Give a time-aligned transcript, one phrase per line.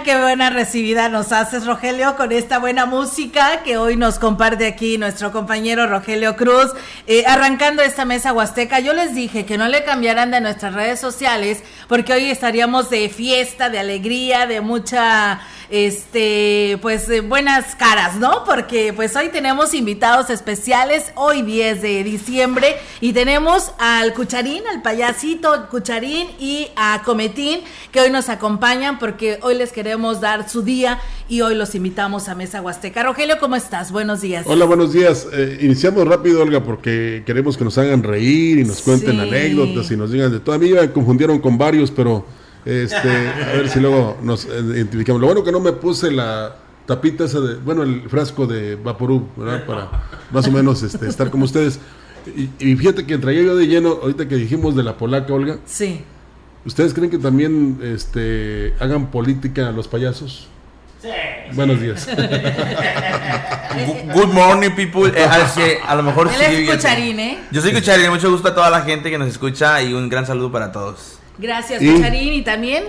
[0.00, 4.96] Qué buena recibida nos haces, Rogelio, con esta buena música que hoy nos comparte aquí
[4.96, 6.72] nuestro compañero Rogelio Cruz.
[7.06, 10.98] Eh, arrancando esta mesa huasteca, yo les dije que no le cambiaran de nuestras redes
[10.98, 15.40] sociales porque hoy estaríamos de fiesta, de alegría, de mucha
[15.72, 18.44] este, pues buenas caras, ¿no?
[18.44, 24.82] Porque pues hoy tenemos invitados especiales, hoy 10 de diciembre, y tenemos al Cucharín, al
[24.82, 30.60] payasito Cucharín y a Cometín, que hoy nos acompañan porque hoy les queremos dar su
[30.60, 33.02] día y hoy los invitamos a Mesa Huasteca.
[33.02, 33.92] Rogelio, ¿cómo estás?
[33.92, 34.44] Buenos días.
[34.46, 35.26] Hola, buenos días.
[35.32, 39.96] Eh, iniciamos rápido, Olga, porque queremos que nos hagan reír y nos cuenten anécdotas y
[39.96, 40.54] nos digan de todo.
[40.54, 42.26] A mí me confundieron con varios, pero
[42.64, 45.20] este, a ver si luego nos identificamos.
[45.20, 49.28] Lo bueno que no me puse la tapita esa de, bueno, el frasco de Vaporú,
[49.36, 49.66] ¿verdad?
[49.66, 49.88] Para
[50.30, 51.80] más o menos este, estar como ustedes.
[52.60, 55.58] Y, fíjate que traía yo de lleno, ahorita que dijimos de la polaca, Olga.
[55.66, 56.02] Sí.
[56.64, 60.46] ¿Ustedes creen que también este, hagan política los payasos?
[61.02, 61.08] Sí.
[61.54, 62.08] Buenos días.
[64.14, 65.10] Good morning, people.
[65.12, 66.64] Eh, a, lo mejor sí.
[66.64, 67.40] Cucharín, ¿eh?
[67.50, 68.08] Yo soy Cucharín.
[68.10, 71.18] Mucho gusto a toda la gente que nos escucha y un gran saludo para todos.
[71.38, 72.32] Gracias, Cucharín.
[72.34, 72.84] ¿Y también?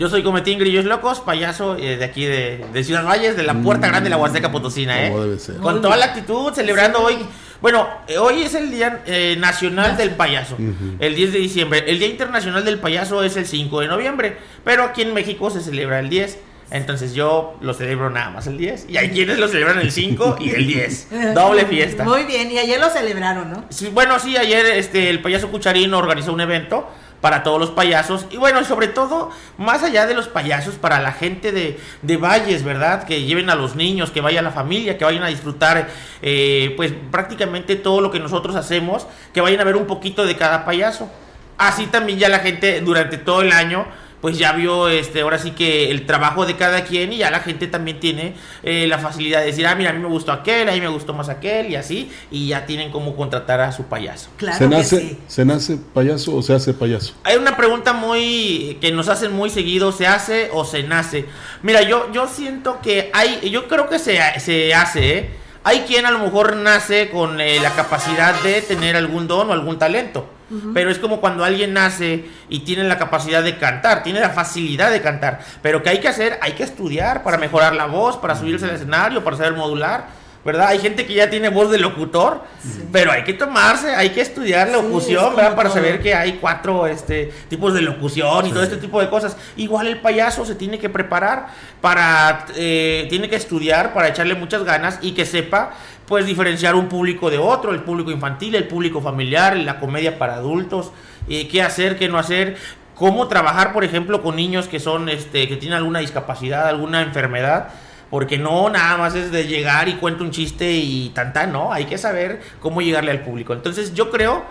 [0.00, 3.88] Yo soy Cometín Grillos Locos, payaso eh, de aquí de, Ciudad Valles, de la Puerta
[3.88, 5.12] Grande de la Huasteca Potosina, ¿eh?
[5.60, 7.18] Con toda la actitud, celebrando hoy.
[7.60, 10.56] Bueno, eh, hoy es el Día eh, Nacional del Payaso,
[10.98, 11.84] el 10 de diciembre.
[11.86, 15.60] El Día Internacional del Payaso es el 5 de noviembre, pero aquí en México se
[15.60, 16.38] celebra el 10.
[16.70, 18.86] Entonces yo lo celebro nada más el 10.
[18.88, 21.08] Y hay quienes lo celebran el 5 y el 10.
[21.34, 22.04] Doble fiesta.
[22.04, 23.64] Muy bien, y ayer lo celebraron, ¿no?
[23.92, 26.88] bueno, sí, ayer este, el payaso Cucharín organizó un evento
[27.20, 28.26] para todos los payasos.
[28.30, 32.64] Y bueno, sobre todo, más allá de los payasos, para la gente de, de Valles,
[32.64, 33.04] ¿verdad?
[33.04, 35.88] Que lleven a los niños, que vaya la familia, que vayan a disfrutar,
[36.22, 40.36] eh, pues prácticamente todo lo que nosotros hacemos, que vayan a ver un poquito de
[40.36, 41.10] cada payaso.
[41.58, 43.86] Así también ya la gente durante todo el año
[44.20, 47.40] pues ya vio este ahora sí que el trabajo de cada quien y ya la
[47.40, 50.68] gente también tiene eh, la facilidad de decir, ah, mira, a mí me gustó aquel,
[50.68, 53.84] a mí me gustó más aquel y así, y ya tienen como contratar a su
[53.84, 54.30] payaso.
[54.36, 57.14] Claro ¿Se, nace, ¿Se nace payaso o se hace payaso?
[57.24, 61.26] Hay una pregunta muy que nos hacen muy seguido, ¿se hace o se nace?
[61.62, 65.30] Mira, yo, yo siento que hay, yo creo que se, se hace, ¿eh?
[65.62, 69.52] Hay quien a lo mejor nace con eh, la capacidad de tener algún don o
[69.52, 70.26] algún talento.
[70.74, 74.90] Pero es como cuando alguien nace y tiene la capacidad de cantar, tiene la facilidad
[74.90, 75.40] de cantar.
[75.62, 76.38] Pero ¿qué hay que hacer?
[76.42, 80.20] Hay que estudiar para mejorar la voz, para subirse al escenario, para saber modular.
[80.44, 80.68] ¿verdad?
[80.68, 82.42] Hay gente que ya tiene voz de locutor,
[82.90, 85.54] pero hay que tomarse, hay que estudiar locución, ¿verdad?
[85.54, 89.36] Para saber que hay cuatro este, tipos de locución y todo este tipo de cosas.
[89.56, 91.48] Igual el payaso se tiene que preparar
[91.82, 95.74] para, eh, tiene que estudiar para echarle muchas ganas y que sepa
[96.10, 100.34] puedes diferenciar un público de otro, el público infantil, el público familiar, la comedia para
[100.34, 100.90] adultos,
[101.28, 102.56] eh, qué hacer, qué no hacer,
[102.96, 107.68] cómo trabajar, por ejemplo, con niños que son, este, que tienen alguna discapacidad, alguna enfermedad,
[108.10, 111.84] porque no nada más es de llegar y cuento un chiste y tan no, hay
[111.84, 113.52] que saber cómo llegarle al público.
[113.52, 114.42] Entonces yo creo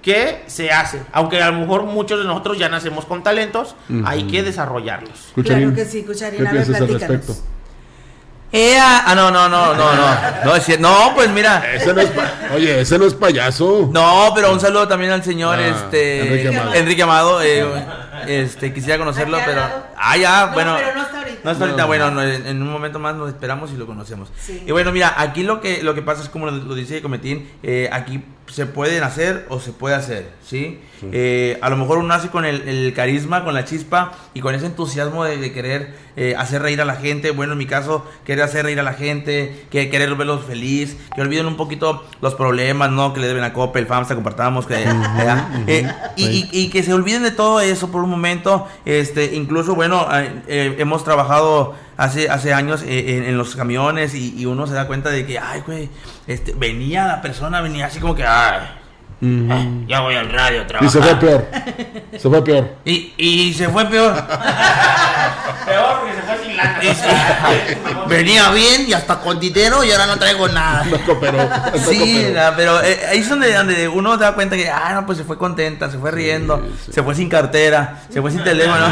[0.00, 3.74] que se hace, aunque a lo mejor muchos de nosotros ya nacemos con talentos,
[4.04, 5.32] hay que desarrollarlos.
[5.42, 6.64] Claro que sí, Cucharín, a ver,
[8.50, 9.02] platícanos.
[9.06, 10.44] ah, no, no, no, no, no.
[10.44, 11.74] No, es no pues mira.
[11.74, 12.10] Ese no es
[12.54, 13.90] Oye, ese no es payaso.
[13.92, 16.74] No, pero un saludo también al señor ah, este Enrique Amado.
[16.74, 17.66] Enrique Amado eh,
[18.26, 19.62] este, quisiera conocerlo, pero.
[19.96, 20.76] Ah, ya, bueno.
[20.76, 21.40] Pero no está ahorita.
[21.44, 24.30] No está ahorita, bueno, en, un momento más nos esperamos y lo conocemos.
[24.48, 27.88] Y bueno, mira, aquí lo que, lo que pasa es como lo, dice Cometín, eh,
[27.92, 30.80] aquí se pueden hacer o se puede hacer, ¿sí?
[31.12, 34.66] Eh, a lo mejor uno nace con el, carisma, con la chispa y con ese
[34.66, 37.30] entusiasmo de, querer eh, hacer reír a la gente.
[37.30, 41.22] Bueno, en mi caso, querer hacer reír a la gente, que querer verlos feliz, que
[41.22, 43.14] olviden un poquito los problemas, ¿no?
[43.14, 44.84] Que le deben a Copa, el FAMSA, compartamos, que,
[46.16, 48.66] y, y, que se olviden de todo eso por un momento.
[48.84, 50.08] Este, incluso, bueno,
[50.48, 55.26] hemos trabajado hace, hace años eh, en, los camiones y, uno se da cuenta de
[55.26, 55.90] que, ay, güey,
[56.26, 58.60] este, venía la persona, venía así como que, ay,
[59.20, 61.46] eh, ya voy al radio a Y se fue peor.
[62.12, 62.76] Se fue peor.
[62.84, 64.14] Y, y se fue peor.
[65.66, 70.48] peor porque se fue sin Venía bien y hasta con dinero y ahora no traigo
[70.48, 70.84] nada.
[71.88, 75.18] sí, pero eh, ahí es donde, donde, uno se da cuenta que, ah, no, pues
[75.18, 78.86] se fue contenta, se fue riendo, se fue sin cartera, se fue sin teléfono.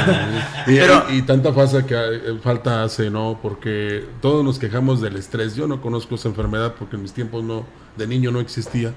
[0.66, 3.38] Y, pero, y, tanta falta, que, eh, falta hace, ¿no?
[3.40, 5.54] Porque todos nos quejamos del estrés.
[5.54, 7.64] Yo no conozco esa enfermedad porque en mis tiempos no,
[7.96, 8.92] de niño no existía.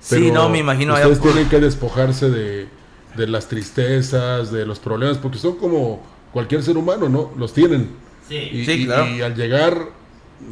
[0.00, 0.94] Sí, no, me imagino.
[0.94, 2.68] Ustedes tienen que despojarse de,
[3.16, 6.02] de las tristezas, de los problemas, porque son como
[6.32, 7.32] cualquier ser humano, ¿no?
[7.36, 7.90] Los tienen.
[8.28, 9.08] Sí, y, claro.
[9.08, 9.88] y, al llegar,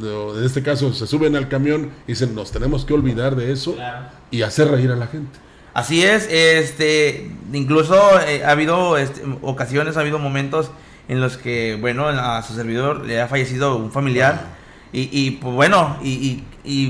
[0.01, 3.77] en este caso, se suben al camión y dicen, nos tenemos que olvidar de eso
[4.31, 5.39] y hacer reír a la gente.
[5.73, 10.71] Así es, este, incluso eh, ha habido este, ocasiones, ha habido momentos
[11.07, 14.57] en los que, bueno, a su servidor le ha fallecido un familiar.
[14.91, 16.43] Y, y pues bueno, y, y,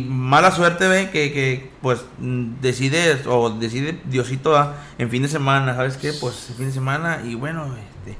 [0.08, 5.98] mala suerte ve que, que pues decide o decide Diosito en fin de semana, ¿sabes
[5.98, 6.12] qué?
[6.14, 8.18] Pues en fin de semana y bueno, este,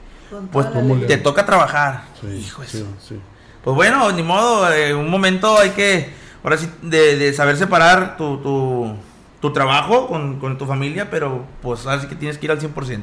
[0.52, 0.68] pues
[1.08, 2.04] te toca trabajar.
[2.24, 2.86] Hijo sí,
[3.64, 6.14] Pues bueno, ni modo, en un momento hay que,
[6.44, 8.96] ahora sí, de, de saber separar tu, tu,
[9.42, 12.60] tu trabajo con, con, tu familia, pero pues ahora sí que tienes que ir al
[12.60, 13.02] 100%.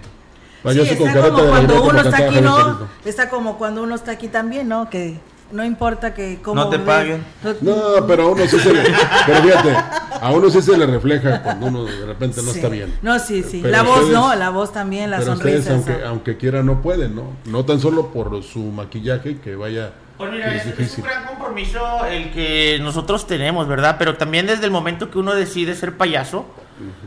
[0.73, 2.89] Sí, está como cuando uno está aquí, ¿no?
[3.05, 4.89] Está como cuando uno está aquí también, ¿no?
[4.91, 5.19] Que
[5.53, 7.25] no importa que como no te paguen.
[7.61, 8.83] No, pero a uno sí se le,
[9.27, 9.77] pero fíjate,
[10.21, 12.95] a uno sí se le refleja cuando uno de repente no está bien.
[13.03, 13.63] No, sí, sí.
[13.63, 15.59] la voz no, la voz también, la pero sonrisa.
[15.59, 17.37] Ustedes, aunque, aunque quiera, no pueden, ¿no?
[17.45, 19.93] No tan solo por su maquillaje que vaya.
[20.19, 23.97] Pues mira, es, es, un gran compromiso el que nosotros tenemos, ¿verdad?
[23.99, 26.47] Pero también desde el momento que uno decide ser payaso,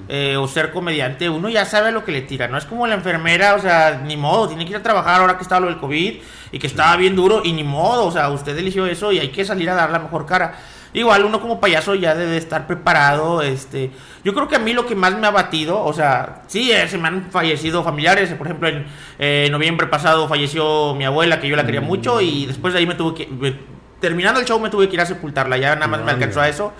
[0.07, 2.95] eh, o ser comediante, uno ya sabe lo que le tira, no es como la
[2.95, 5.77] enfermera, o sea, ni modo, tiene que ir a trabajar ahora que está lo del
[5.77, 6.13] COVID
[6.51, 9.29] y que estaba bien duro y ni modo, o sea, usted eligió eso y hay
[9.29, 10.55] que salir a dar la mejor cara.
[10.91, 13.91] Igual uno como payaso ya debe estar preparado, este,
[14.23, 16.87] yo creo que a mí lo que más me ha batido, o sea, sí, eh,
[16.87, 18.87] se me han fallecido familiares, por ejemplo, en
[19.19, 22.87] eh, noviembre pasado falleció mi abuela, que yo la quería mucho, y después de ahí
[22.87, 23.55] me tuve que,
[23.99, 26.49] terminando el show me tuve que ir a sepultarla, ya nada más me alcanzó a
[26.49, 26.73] eso.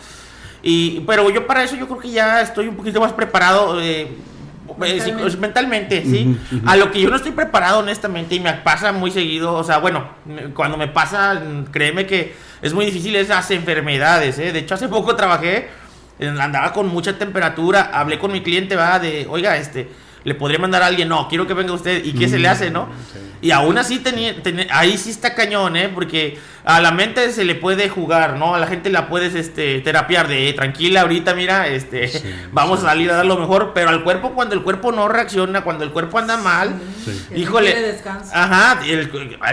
[0.62, 3.80] Y, pero yo para eso yo creo que ya estoy un poquito más preparado.
[3.82, 4.08] Eh,
[4.82, 6.38] eh, mentalmente, ¿sí?
[6.66, 9.80] A lo que yo no estoy preparado, honestamente, y me pasa muy seguido, o sea,
[9.80, 10.08] bueno,
[10.54, 11.42] cuando me pasa,
[11.72, 14.52] créeme que es muy difícil esas enfermedades, ¿eh?
[14.52, 15.70] De hecho, hace poco trabajé,
[16.22, 19.90] andaba con mucha temperatura, hablé con mi cliente, va, de, oiga, este,
[20.24, 22.70] le podría mandar a alguien, no, quiero que venga usted, ¿y qué se le hace,
[22.70, 22.90] no?
[23.42, 24.36] Y aún así, tenía,
[24.72, 25.90] ahí sí está cañón, ¿eh?
[25.94, 28.54] Porque a la mente se le puede jugar, ¿no?
[28.54, 32.12] A la gente la puedes este, terapiar de tranquila, ahorita, mira, este,
[32.52, 35.64] vamos a salir a dar lo mejor, pero al cuerpo, cuando el cuerpo no reacciona,
[35.64, 36.74] cuando el cuerpo anda mal,
[37.34, 37.98] híjole,
[38.34, 39.10] ajá, el,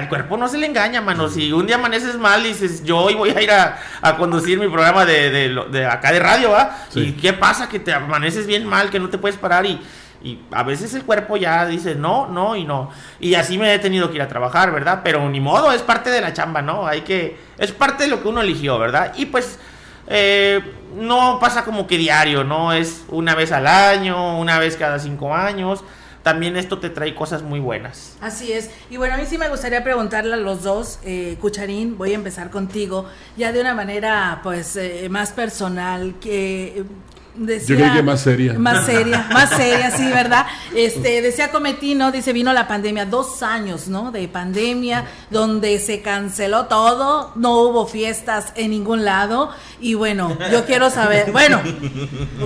[0.09, 1.29] cuerpo no se le engaña, mano.
[1.29, 3.79] Si un día amaneces mal y dices, yo hoy voy a ir a,
[4.19, 6.77] conducir mi programa de, de, de, acá de radio, ¿va?
[6.95, 7.69] ¿Y qué pasa?
[7.69, 9.81] Que te amaneces bien mal, que no te puedes parar y
[10.23, 12.91] y a veces el cuerpo ya dice no, no y no.
[13.21, 15.01] Y así me he tenido que ir a trabajar, ¿verdad?
[15.05, 16.87] Pero ni modo, es parte de la chamba, ¿no?
[16.87, 17.37] Hay que.
[17.59, 19.13] Es parte de lo que uno eligió, ¿verdad?
[19.17, 19.59] Y pues.
[20.09, 20.61] Eh,
[20.97, 22.73] no pasa como que diario, ¿no?
[22.73, 25.85] Es una vez al año, una vez cada cinco años.
[26.23, 28.17] También esto te trae cosas muy buenas.
[28.21, 28.71] Así es.
[28.91, 32.15] Y bueno, a mí sí me gustaría preguntarle a los dos, eh, Cucharín, voy a
[32.17, 36.85] empezar contigo, ya de una manera pues eh, más personal, que
[37.39, 38.55] yo creo que más seria.
[38.55, 40.47] Más seria, más seria, sí, ¿verdad?
[40.75, 44.11] Este, decía Cometino, dice, vino la pandemia, dos años, ¿no?
[44.11, 49.51] De pandemia, donde se canceló todo, no hubo fiestas en ningún lado.
[49.81, 51.61] Y bueno, yo quiero saber, bueno,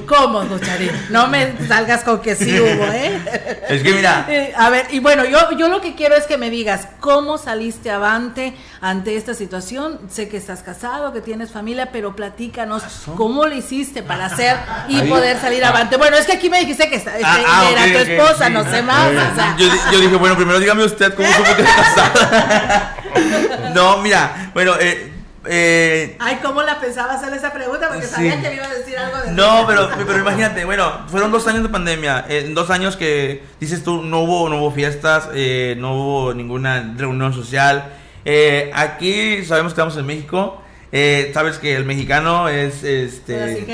[0.06, 0.90] ¿cómo, Gucharín?
[1.10, 3.20] No me salgas con que sí hubo, ¿eh?
[3.68, 4.26] Es que mira.
[4.56, 7.90] A ver, y bueno, yo, yo lo que quiero es que me digas, ¿cómo saliste
[7.90, 10.00] avante ante esta situación?
[10.09, 12.82] Sé que estás casado, que tienes familia, pero platícanos,
[13.16, 14.56] ¿cómo lo hiciste para hacer
[14.88, 15.96] y poder salir avante.
[15.96, 19.10] Bueno, es que aquí me dijiste que ah, ah, era tu esposa, no sé más.
[19.58, 22.96] yo, dije, bueno, primero dígame usted cómo supo que está casada.
[23.75, 25.10] no, mira, bueno, eh,
[25.46, 27.88] eh, Ay, ¿cómo la pensaba hacer esa pregunta?
[27.88, 31.32] Porque sabía que me iba a decir algo de No, pero, pero imagínate, bueno, fueron
[31.32, 32.26] dos años de pandemia.
[32.28, 36.94] En dos años que, dices tú, no hubo, no hubo fiestas, eh, no hubo ninguna
[36.96, 37.90] reunión social.
[38.25, 40.62] Eh, aquí sabemos que estamos en México.
[40.92, 43.64] Eh, sabes que el mexicano es este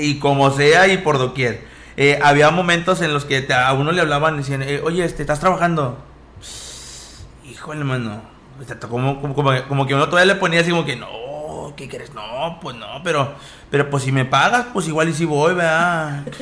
[0.00, 1.64] y como sea y por doquier.
[1.96, 5.22] Eh, había momentos en los que a uno le hablaban y decían, eh, oye, este,
[5.22, 5.98] ¿estás trabajando?
[7.44, 8.22] Híjole, mano.
[8.88, 9.34] Como, como,
[9.68, 12.14] como, que uno todavía le ponía así como que, no, ¿qué quieres?
[12.14, 13.34] No, pues no, pero,
[13.70, 16.24] pero pues si me pagas, pues igual y si voy, ¿verdad?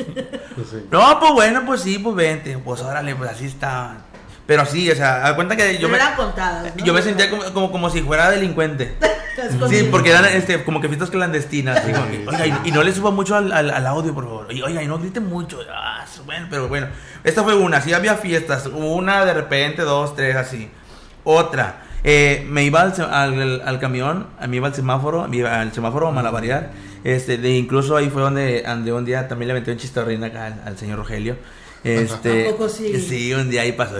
[0.54, 2.58] Pues no, pues bueno, pues sí, pues vente.
[2.58, 4.04] Pues órale, pues así está.
[4.46, 5.98] Pero sí, o sea, da cuenta que yo me,
[6.84, 8.96] yo me sentía como, como, como si fuera delincuente.
[9.68, 11.82] sí, porque eran este, como que fiestas clandestinas.
[11.84, 14.52] oiga, y, no le suba mucho al, al, audio, por favor.
[14.52, 15.60] Y, oiga, y no grite mucho.
[15.72, 16.88] Ah, bueno, pero bueno.
[17.22, 18.66] Esta fue una, sí había fiestas.
[18.66, 20.70] Una de repente, dos, tres, así.
[21.24, 21.84] Otra.
[22.04, 26.08] Eh, me iba al, al, al camión, me iba al semáforo, me iba al semáforo
[26.08, 26.70] a malabarear.
[27.04, 30.46] Este, de incluso ahí fue donde, donde un día también le aventé un chistorrín acá
[30.46, 31.36] al, al señor Rogelio.
[31.84, 33.00] Este, ¿A sí?
[33.00, 33.96] Sí, un día ahí pasó.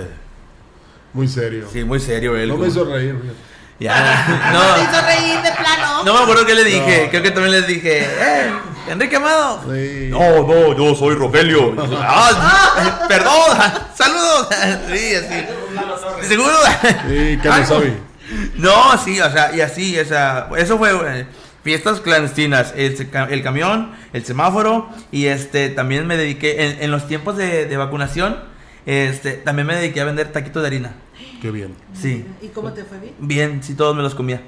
[1.12, 1.69] Muy serio.
[1.73, 2.49] Sí, muy serio él.
[2.49, 3.16] no me hizo reír.
[3.21, 3.52] fíjate.
[3.81, 6.04] Ya, ¿Te no, hizo reír de plano?
[6.04, 7.02] no me acuerdo qué le dije.
[7.04, 7.11] No.
[7.11, 8.52] Creo que también les dije, ¡eh!
[8.88, 9.61] Enrique Amado.
[9.73, 10.09] Sí.
[10.11, 11.75] No, no, yo soy Rogelio.
[12.00, 13.35] Ah, perdón,
[13.97, 14.49] saludos.
[14.92, 16.28] Sí, así.
[16.28, 16.52] ¿Seguro?
[17.09, 17.92] Sí, que no sabe.
[18.57, 21.26] No, sí, o sea, y así, o sea, eso fue eh,
[21.64, 27.07] fiestas clandestinas, el, el camión, el semáforo, y este, también me dediqué, en, en los
[27.09, 28.38] tiempos de, de vacunación,
[28.87, 30.93] este, también me dediqué a vender taquitos de harina.
[31.41, 31.75] Qué bien.
[31.95, 33.15] Sí, ¿Y cómo te fue bien?
[33.19, 34.41] bien, sí, todos me los comía.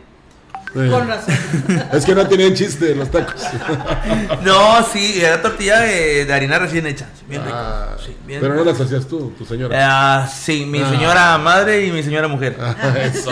[0.76, 1.34] Eh, Con razón.
[1.92, 3.42] Es que no tenían chiste los tacos.
[4.44, 7.56] No, sí, era tortilla de, de harina recién hecha, bien rico.
[7.56, 9.76] Ah, sí, bien pero no las hacías tú, tu señora.
[10.22, 10.90] Ah, sí, mi Ah.
[10.90, 12.56] señora madre y mi señora mujer.
[12.60, 13.30] Ah, Eso.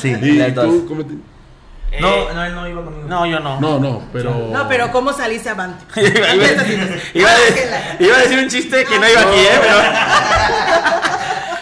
[0.00, 1.14] Sí, ¿Y tú cómo te-
[1.92, 3.08] Eh, No, no, él no iba conmigo.
[3.08, 3.60] No, yo no.
[3.60, 4.48] No, no, pero.
[4.52, 5.84] No, pero ¿cómo saliste avante?
[6.00, 6.44] iba, iba-
[7.14, 7.68] iba a decir,
[8.00, 9.58] iba a decir un chiste que no iba aquí, ¿eh?
[9.60, 9.76] Pero...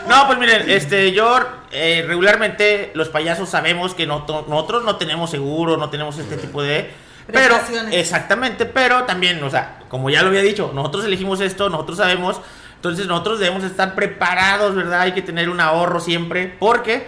[0.08, 1.38] No, pues miren, este, yo
[1.70, 6.62] eh, regularmente los payasos sabemos que no nosotros no tenemos seguro, no tenemos este tipo
[6.62, 6.90] de...
[7.30, 11.98] Pero, exactamente, pero también, o sea, como ya lo había dicho, nosotros elegimos esto, nosotros
[11.98, 12.40] sabemos,
[12.76, 15.02] entonces nosotros debemos estar preparados, ¿verdad?
[15.02, 17.06] Hay que tener un ahorro siempre, porque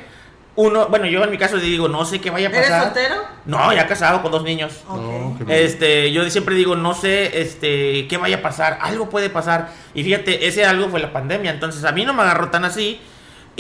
[0.57, 2.85] uno, bueno, yo en mi caso digo, no sé qué vaya a ¿Eres pasar.
[2.85, 3.15] soltero?
[3.47, 4.73] No, ya casado con dos niños.
[4.89, 5.37] No.
[5.49, 9.71] Este, yo siempre digo, no sé, este, qué vaya a pasar, algo puede pasar.
[9.95, 13.01] Y fíjate, ese algo fue la pandemia, entonces a mí no me agarró tan así.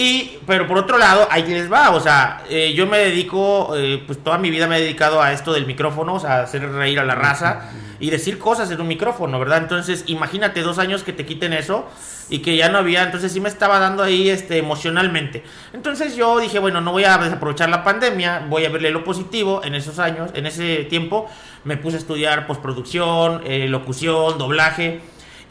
[0.02, 4.02] Y, pero por otro lado, ahí les va, o sea, eh, yo me dedico, eh,
[4.06, 6.98] pues toda mi vida me he dedicado a esto del micrófono, o sea, hacer reír
[7.00, 9.58] a la raza y decir cosas en un micrófono, ¿verdad?
[9.58, 11.86] Entonces, imagínate dos años que te quiten eso
[12.30, 15.44] y que ya no había, entonces sí me estaba dando ahí, este, emocionalmente.
[15.74, 19.60] Entonces yo dije, bueno, no voy a desaprovechar la pandemia, voy a verle lo positivo
[19.64, 21.28] en esos años, en ese tiempo,
[21.64, 25.02] me puse a estudiar postproducción, eh, locución, doblaje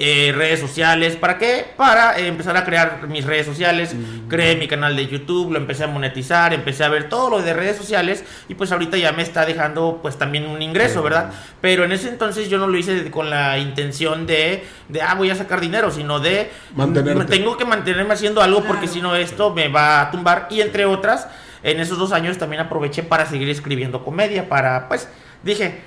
[0.01, 1.17] eh, redes sociales.
[1.17, 1.65] ¿Para qué?
[1.75, 3.93] Para eh, empezar a crear mis redes sociales.
[4.29, 7.53] Creé mi canal de YouTube, lo empecé a monetizar, empecé a ver todo lo de
[7.53, 11.31] redes sociales y pues ahorita ya me está dejando pues también un ingreso, ¿verdad?
[11.59, 15.29] Pero en ese entonces yo no lo hice con la intención de, de ah, voy
[15.29, 16.49] a sacar dinero, sino de...
[16.75, 17.25] Mantenerte.
[17.25, 18.93] Tengo que mantenerme haciendo algo porque Claro.
[18.93, 21.27] si no esto me va a tumbar y entre otras...
[21.61, 25.09] En esos dos años también aproveché para seguir escribiendo comedia, para, pues,
[25.43, 25.81] dije,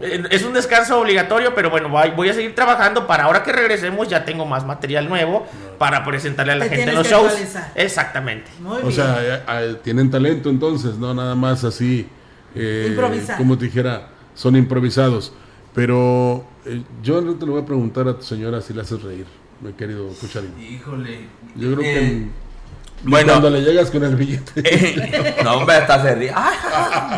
[0.00, 4.24] Es un descanso obligatorio, pero bueno, voy a seguir trabajando para ahora que regresemos ya
[4.24, 5.46] tengo más material nuevo
[5.78, 7.28] para presentarle a la Te gente en los que shows.
[7.32, 7.72] actualizar.
[7.74, 8.50] Exactamente.
[8.60, 8.92] Muy O bien.
[8.92, 12.08] sea, eh, eh, tienen talento entonces, no nada más así.
[12.54, 12.96] eh.
[13.36, 15.32] Como te dijera, son improvisados.
[15.74, 19.02] Pero eh, yo no te lo voy a preguntar a tu señora si le haces
[19.02, 19.26] reír,
[19.60, 20.52] mi querido Cucharín.
[20.60, 21.20] Híjole.
[21.54, 22.32] Yo creo que Eh, en-
[23.02, 23.28] bueno.
[23.32, 24.52] cuando le llegas con el billete.
[24.64, 26.32] eh, no, hombre, hasta se ríe.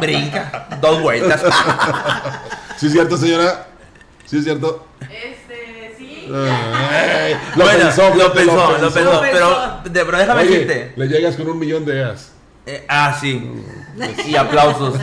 [0.00, 0.66] Brinca.
[0.80, 1.42] Dos vueltas.
[2.76, 3.66] ¿Sí es cierto, señora?
[4.26, 4.86] ¿Sí es cierto?
[5.00, 6.30] Este, sí.
[6.32, 9.12] Ay, lo Bueno, pensó, lo pensó, lo pensó.
[9.12, 9.80] Lo Pero, pensó.
[9.90, 10.92] de- pero déjame Oye, decirte.
[10.96, 12.30] le llegas con un millón de as.
[12.66, 13.50] Eh, ah, sí.
[14.26, 14.94] Y aplausos.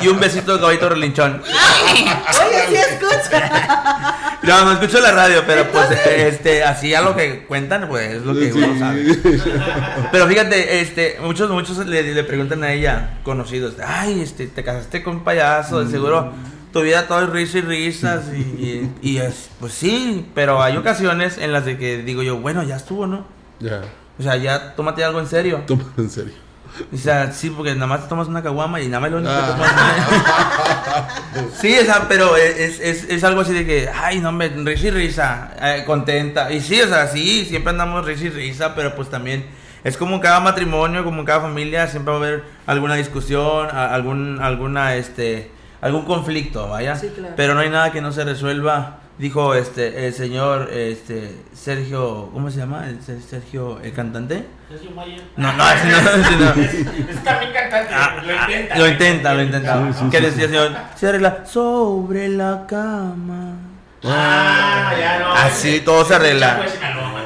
[0.00, 1.42] Y un besito de caballito relinchón.
[1.42, 4.14] Oye, sí escucha.
[4.42, 8.22] No, no escucho la radio, pero pues este, así a lo que cuentan, pues es
[8.22, 8.58] lo que Sí.
[8.58, 9.04] uno sabe.
[10.10, 15.02] Pero fíjate, este, muchos, muchos le, le preguntan a ella, conocidos, ay, este, te casaste
[15.02, 16.32] con un payaso, de seguro
[16.72, 20.76] tu vida todo es risa y risas y, y, y es, pues sí, pero hay
[20.76, 23.26] ocasiones en las de que digo yo, bueno, ya estuvo, ¿no?
[23.58, 23.80] Ya,
[24.18, 25.62] O sea, ya tómate algo en serio.
[25.66, 26.34] toma en serio.
[26.92, 29.32] O sea, sí, porque nada más te tomas una caguama y nada más lo único
[29.32, 31.06] que Ah.
[31.36, 31.52] tomas.
[31.60, 34.86] sí, o sea, pero es, es, es algo así de que, ay, no, hombre, risa
[34.86, 36.52] y risa, eh, contenta.
[36.52, 39.44] Y sí, o sea, sí, siempre andamos risa y risa, pero pues también
[39.84, 43.68] es como en cada matrimonio, como en cada familia, siempre va a haber alguna discusión,
[43.74, 46.96] algún, alguna, este, algún conflicto, vaya.
[46.96, 47.34] Sí, claro.
[47.36, 48.98] Pero no hay nada que no se resuelva.
[49.18, 52.88] Dijo este el señor este Sergio, ¿cómo se llama?
[52.88, 54.46] El Ser- Sergio el cantante?
[55.36, 56.50] No, no, ese no, ese no.
[57.10, 58.78] Es también cantante, Ah, lo ah, intenta.
[58.78, 59.92] Lo intenta, lo intenta.
[59.92, 60.70] Sí, sí, ¿Qué sí, decía el señor?
[60.94, 63.54] Se arregla sobre la cama.
[64.04, 65.32] Ah, ya no.
[65.32, 66.58] Así todo se arregla.
[66.58, 66.78] Pues.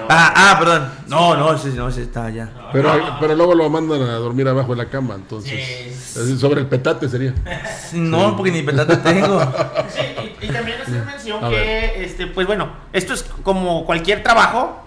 [0.08, 0.92] Ah, ah, perdón.
[1.06, 2.48] No, no, ese no, ese está allá.
[2.72, 5.96] Pero, pero luego lo mandan a dormir abajo de la cama, entonces.
[6.12, 6.38] Sí.
[6.38, 7.34] sobre el petate sería.
[7.90, 9.40] Sí, No, porque ni petate tengo.
[9.88, 10.00] Sí,
[10.40, 14.82] y, y también hacer mención A que, este, pues bueno, esto es como cualquier trabajo.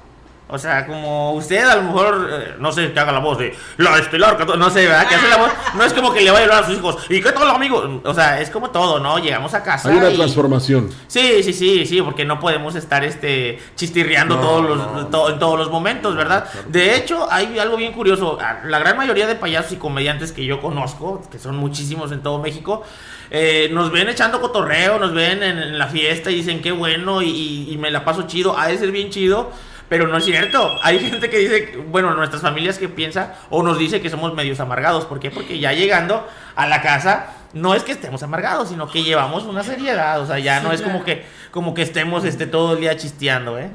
[0.48, 3.56] O sea, como usted a lo mejor, eh, no sé, que haga la voz de
[3.78, 5.08] la estelar, no sé, ¿verdad?
[5.08, 6.98] Que hace la voz, no es como que le vaya a hablar a sus hijos,
[7.10, 8.02] ¿y qué tal, amigo?
[8.04, 9.18] O sea, es como todo, ¿no?
[9.18, 9.90] Llegamos a casa.
[9.90, 10.92] Hay una transformación.
[11.08, 15.72] Sí, sí, sí, sí, porque no podemos estar este chistirriando todos los, en todos los
[15.72, 16.48] momentos, ¿verdad?
[16.68, 18.38] De hecho, hay algo bien curioso.
[18.66, 22.38] La gran mayoría de payasos y comediantes que yo conozco, que son muchísimos en todo
[22.38, 22.84] México,
[23.32, 27.68] eh, nos ven echando cotorreo, nos ven en, la fiesta y dicen qué bueno y,
[27.72, 29.50] y me la paso chido, ha de ser bien chido.
[29.89, 30.77] Pero no es cierto.
[30.82, 34.60] Hay gente que dice, bueno, nuestras familias que piensa o nos dice que somos medios
[34.60, 35.06] amargados.
[35.06, 35.32] ¿Por qué?
[35.32, 39.63] Porque ya llegando a la casa no es que estemos amargados, sino que llevamos una
[39.63, 40.20] seriedad.
[40.22, 43.58] O sea, ya no es como que, como que estemos este, todo el día chisteando,
[43.60, 43.72] ¿eh?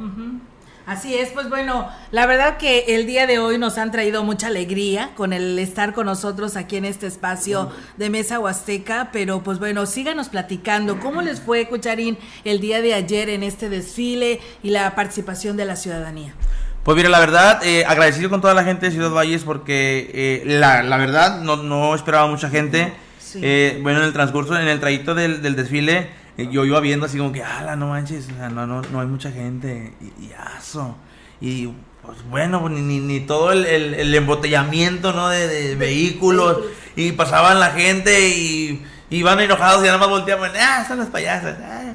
[0.90, 4.49] Así es, pues bueno, la verdad que el día de hoy nos han traído mucha
[4.49, 9.61] alegría con el estar con nosotros aquí en este espacio de Mesa Huasteca, pero pues
[9.61, 10.99] bueno, síganos platicando.
[10.99, 15.64] ¿Cómo les fue, Cucharín, el día de ayer en este desfile y la participación de
[15.64, 16.35] la ciudadanía?
[16.82, 20.42] Pues mira, la verdad, eh, agradecido con toda la gente de Ciudad Valles porque eh,
[20.44, 22.92] la, la, verdad no, no, esperaba mucha gente.
[23.37, 26.11] Eh, bueno, en el transcurso, en el trayecto del, del desfile,
[26.49, 29.92] yo iba viendo así como que, ala, no manches, no, no, no hay mucha gente,
[30.00, 30.97] y, aso.
[31.40, 31.68] Y
[32.02, 35.28] pues bueno, pues, ni, ni, todo el, el, embotellamiento, ¿no?
[35.28, 36.59] De, vehículos,
[36.97, 41.54] y pasaban la gente y iban enojados y nada más volteaban, ah, son los payasos.
[41.62, 41.92] Ah,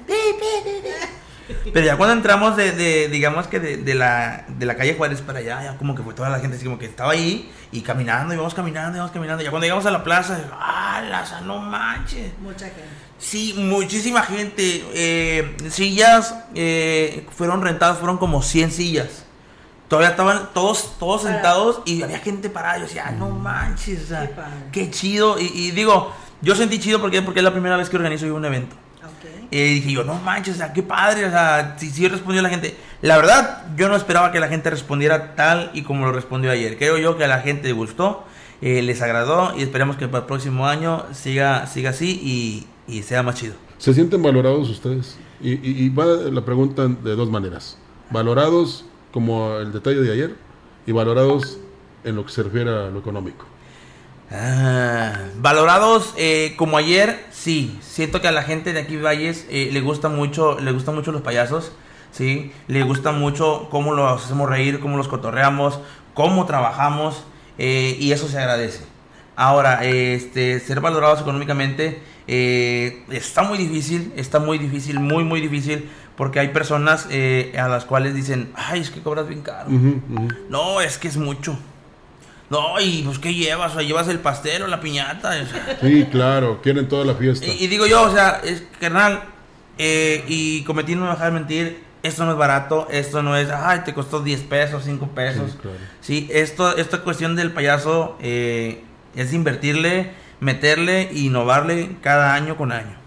[1.73, 5.21] Pero ya cuando entramos de, de digamos que de, de, la, de la calle Juárez
[5.21, 7.81] para allá, ya como que fue toda la gente así como que estaba ahí y
[7.81, 9.43] caminando, íbamos caminando, íbamos caminando.
[9.43, 11.01] Ya cuando llegamos a la plaza, ¡ah,
[11.45, 12.31] no manches!
[12.39, 13.04] Mucha gente.
[13.17, 14.83] Sí, muchísima gente.
[14.93, 19.25] Eh, sillas eh, fueron rentadas, fueron como 100 sillas.
[19.87, 22.79] Todavía estaban todos, todos sentados y había gente parada.
[22.79, 24.11] Yo decía, no manches,
[24.71, 25.39] qué, chido.
[25.39, 28.45] Y, digo, yo sentí chido porque, porque es la primera vez que organizo yo un
[28.45, 28.75] evento.
[29.51, 32.49] Y dije yo, no manches, o sea, qué padre, o sea, sí, sí respondió la
[32.49, 32.75] gente.
[33.01, 36.77] La verdad, yo no esperaba que la gente respondiera tal y como lo respondió ayer.
[36.77, 38.25] Creo yo que a la gente le gustó,
[38.61, 42.67] eh, les agradó y esperemos que para el próximo año siga, siga así y,
[43.03, 43.55] sea más chido.
[43.77, 45.17] ¿Se sienten valorados ustedes?
[45.41, 47.77] Y, y, va la pregunta de dos maneras.
[48.09, 50.35] Valorados como el detalle de ayer
[50.85, 51.57] y valorados
[52.03, 53.45] en lo que se refiere a lo económico.
[54.31, 57.77] Ah, valorados eh, como ayer, sí.
[57.81, 61.11] Siento que a la gente de aquí Valles eh, le gusta mucho, le gustan mucho
[61.11, 61.71] los payasos,
[62.11, 62.51] sí.
[62.67, 65.79] Le gusta mucho cómo los hacemos reír, cómo los cotorreamos,
[66.13, 67.23] cómo trabajamos
[67.57, 68.83] eh, y eso se agradece.
[69.35, 76.39] Ahora, este, ser valorados económicamente está muy difícil, está muy difícil, muy muy difícil porque
[76.39, 79.69] hay personas a las cuales dicen, ay, es que cobras bien caro.
[80.49, 81.57] No, es que es mucho.
[82.49, 83.71] No, y pues ¿qué llevas?
[83.71, 85.33] O sea, llevas el pastel o la piñata.
[85.81, 87.45] Sí, claro, quieren toda la fiesta.
[87.47, 89.23] Y, digo yo, o sea, es carnal,
[89.77, 93.81] eh, y cometí no me dejar mentir, esto no es barato, esto no es, ay,
[93.83, 95.51] te costó 10 pesos, 5 pesos.
[95.51, 95.77] Sí, claro.
[96.01, 98.83] sí esto, esta cuestión del payaso eh,
[99.15, 103.05] es invertirle, meterle e innovarle cada año con año.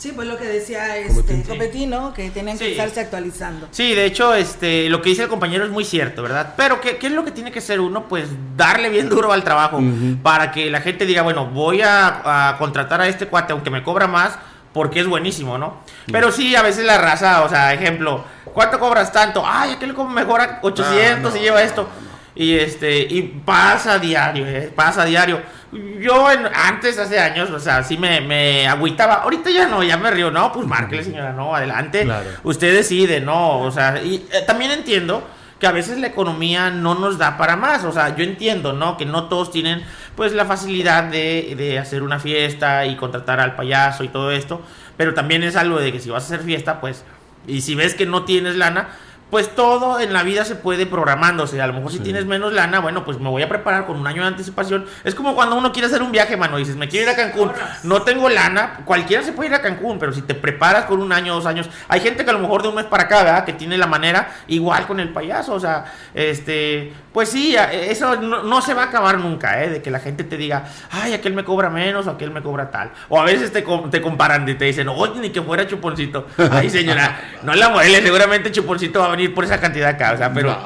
[0.00, 3.68] Sí, pues lo que decía este Copetino, que tienen que estarse actualizando.
[3.70, 6.54] Sí, de hecho, este, lo que dice el compañero es muy cierto, ¿verdad?
[6.56, 8.08] Pero ¿qué, es lo que tiene que hacer uno?
[8.08, 9.78] Pues darle bien duro al trabajo
[10.22, 14.06] para que la gente diga, bueno, voy a, contratar a este cuate, aunque me cobra
[14.06, 14.38] más,
[14.72, 15.82] porque es buenísimo, ¿no?
[16.10, 19.42] Pero sí, a veces la raza, o sea, ejemplo, ¿cuánto cobras tanto?
[19.44, 21.86] Ay, aquel como mejora 800 y lleva esto.
[22.34, 25.40] Y este, y pasa a diario, eh, pasa a diario.
[25.72, 29.22] Yo en, antes, hace años, o sea, sí me, me agüitaba.
[29.22, 30.30] Ahorita ya no, ya me río.
[30.30, 32.08] No, pues márquele, señora, no, adelante.
[32.42, 35.26] Usted decide, no, o sea, y eh, también entiendo
[35.58, 37.84] que a veces la economía no nos da para más.
[37.84, 38.96] O sea, yo entiendo, ¿no?
[38.96, 39.82] Que no todos tienen,
[40.16, 44.62] pues, la facilidad de, de hacer una fiesta y contratar al payaso y todo esto.
[44.96, 47.04] Pero también es algo de que si vas a hacer fiesta, pues,
[47.46, 48.88] y si ves que no tienes lana,
[49.30, 51.60] pues todo en la vida se puede programándose.
[51.62, 54.06] A lo mejor si tienes menos lana, bueno, pues me voy a preparar con un
[54.06, 54.86] año de anticipación.
[55.04, 57.52] Es como cuando uno quiere hacer un viaje, mano, dices, me quiero ir a Cancún,
[57.84, 61.12] no tengo lana, cualquiera se puede ir a Cancún, pero si te preparas con un
[61.12, 63.44] año, dos años, hay gente que a lo mejor de un mes para acá, ¿verdad?
[63.44, 68.62] Que tiene la manera igual con el payaso, o sea, este, pues sí, eso no,
[68.62, 69.70] se va a acabar nunca, ¿eh?
[69.70, 72.70] De que la gente te diga, ay, aquel me cobra menos o aquel me cobra
[72.70, 72.92] tal.
[73.08, 76.26] O a veces te, te comparan y te dicen, oye, ni que fuera chuponcito.
[76.50, 80.16] Ay, señora, no la muele, seguramente chuponcito va a venir por esa cantidad acá, o
[80.16, 80.56] sea, pero,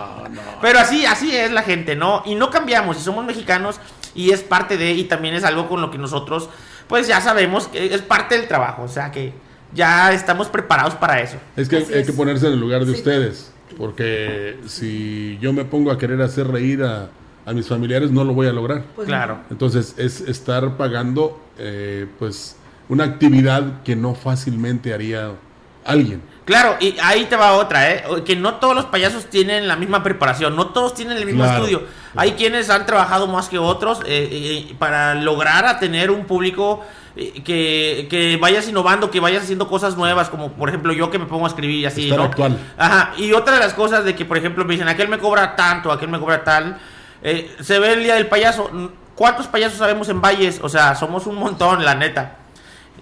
[0.61, 2.23] pero así, así es la gente, ¿no?
[2.27, 3.81] Y no cambiamos, y somos mexicanos
[4.15, 6.51] y es parte de, y también es algo con lo que nosotros,
[6.89, 9.33] pues ya sabemos que es parte del trabajo, o sea que
[9.73, 11.39] ya estamos preparados para eso.
[11.57, 15.91] Es que hay, que ponerse en el lugar de ustedes, porque si yo me pongo
[15.91, 17.09] a querer hacer reír a,
[17.53, 18.85] mis familiares, no lo voy a lograr.
[18.95, 19.39] Pues claro.
[19.51, 22.57] Entonces es estar pagando, eh, pues,
[22.89, 25.33] una actividad que no fácilmente haría
[25.85, 26.23] alguien.
[26.45, 28.05] Claro, y ahí te va otra, ¿eh?
[28.27, 31.65] Que no todos los payasos tienen la misma preparación, no todos tienen el mismo Claro.
[31.65, 31.87] estudio.
[32.17, 36.85] Hay quienes han trabajado más que otros eh, eh, para lograr a tener un público
[37.15, 41.27] que, que vayas innovando, que vayas haciendo cosas nuevas, como por ejemplo yo que me
[41.27, 42.25] pongo a escribir y así, Estar ¿no?
[42.25, 42.59] actual.
[42.77, 45.55] Ajá, y otra de las cosas de que, por ejemplo, me dicen, aquel me cobra
[45.55, 46.79] tanto, aquel me cobra tal,
[47.23, 48.71] eh, se ve el día del payaso.
[49.15, 50.59] ¿Cuántos payasos sabemos en Valles?
[50.63, 52.37] O sea, somos un montón, la neta.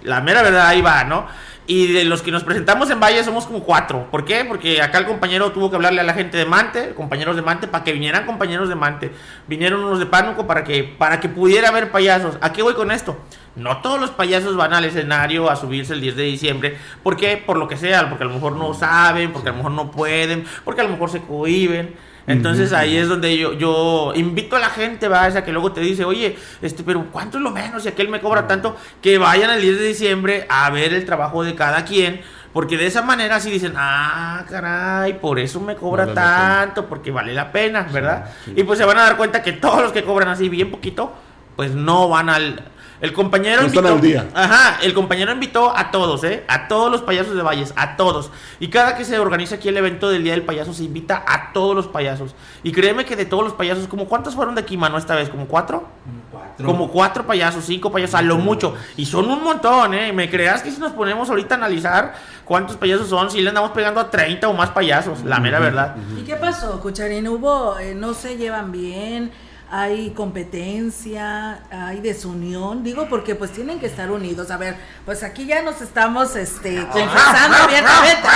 [0.03, 1.27] La mera verdad ahí va, ¿no?
[1.67, 4.09] Y de los que nos presentamos en Valle somos como cuatro.
[4.11, 4.45] ¿Por qué?
[4.45, 7.69] Porque acá el compañero tuvo que hablarle a la gente de Mante, compañeros de Mante,
[7.69, 9.13] para que vinieran compañeros de Mante.
[9.47, 12.37] Vinieron unos de Pánuco para que, para que pudiera haber payasos.
[12.41, 13.17] ¿A qué voy con esto?
[13.55, 16.77] No todos los payasos van al escenario a subirse el 10 de diciembre.
[17.03, 17.37] ¿Por qué?
[17.37, 19.91] Por lo que sea, porque a lo mejor no saben, porque a lo mejor no
[19.91, 21.95] pueden, porque a lo mejor se cohiben.
[22.27, 25.81] Entonces ahí es donde yo, yo invito a la gente, va, esa que luego te
[25.81, 27.85] dice, oye, este, pero ¿cuánto es lo menos?
[27.85, 31.43] Y aquel me cobra tanto, que vayan el 10 de diciembre a ver el trabajo
[31.43, 32.21] de cada quien,
[32.53, 37.11] porque de esa manera así dicen, ah, caray, por eso me cobra Vale tanto, porque
[37.11, 38.27] vale la pena, ¿verdad?
[38.55, 41.13] Y pues se van a dar cuenta que todos los que cobran así bien poquito,
[41.57, 42.63] pues no van al...
[43.03, 44.29] El compañero No están invitó, al día.
[44.33, 46.45] Ajá, el compañero invitó a todos, ¿eh?
[46.47, 48.31] A todos los payasos de Valles, a todos.
[48.61, 51.53] Y cada que se organiza aquí el evento del Día del Payaso, se invita a
[51.53, 52.37] todos los payasos.
[52.63, 55.29] Y créeme que de todos los payasos, como ¿cuántos fueron de aquí, mano, esta vez?
[55.31, 55.89] ¿Como cuatro?
[56.65, 58.77] Como cuatro payasos, cinco payasos, a lo mucho.
[58.97, 60.13] Y son un montón, ¿eh?
[60.13, 63.73] Me creas que si nos ponemos ahorita a analizar cuántos payasos son, si le andamos
[63.73, 65.97] pegando a 30 o más payasos, la mera verdad.
[66.17, 67.27] ¿Y qué pasó, Cucharín?
[67.27, 69.33] ¿Hubo, eh, no se llevan bien?
[69.75, 71.63] ¿Hay competencia?
[71.71, 72.85] ¿Hay desunión?
[72.85, 74.51] Digo, porque pues tienen que estar unidos.
[74.51, 78.29] A ver, pues aquí ya nos estamos este, confesando abiertamente.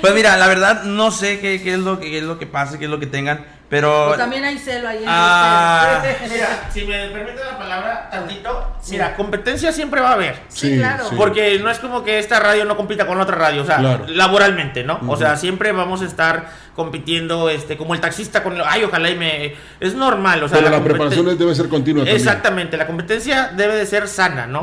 [0.00, 2.46] Pues mira, la verdad no sé qué, qué es lo que qué es lo que
[2.46, 6.02] pase, qué es lo que tengan, pero O también hay celo ahí Ah.
[6.32, 10.36] Mira, si me permite la palabra tantito, mira, competencia siempre va a haber.
[10.48, 11.08] Sí, Sí, claro.
[11.08, 11.14] sí.
[11.16, 14.04] Porque no es como que esta radio no compita con otra radio, o sea, Claro.
[14.08, 15.00] laboralmente, ¿no?
[15.08, 19.16] O sea, siempre vamos a estar compitiendo, este, como el taxista con, ay, ojalá y
[19.16, 22.16] me, es normal, o sea, Pero la competen- preparación debe ser continua también.
[22.16, 24.60] Exactamente, la competencia debe de ser sana, ¿no?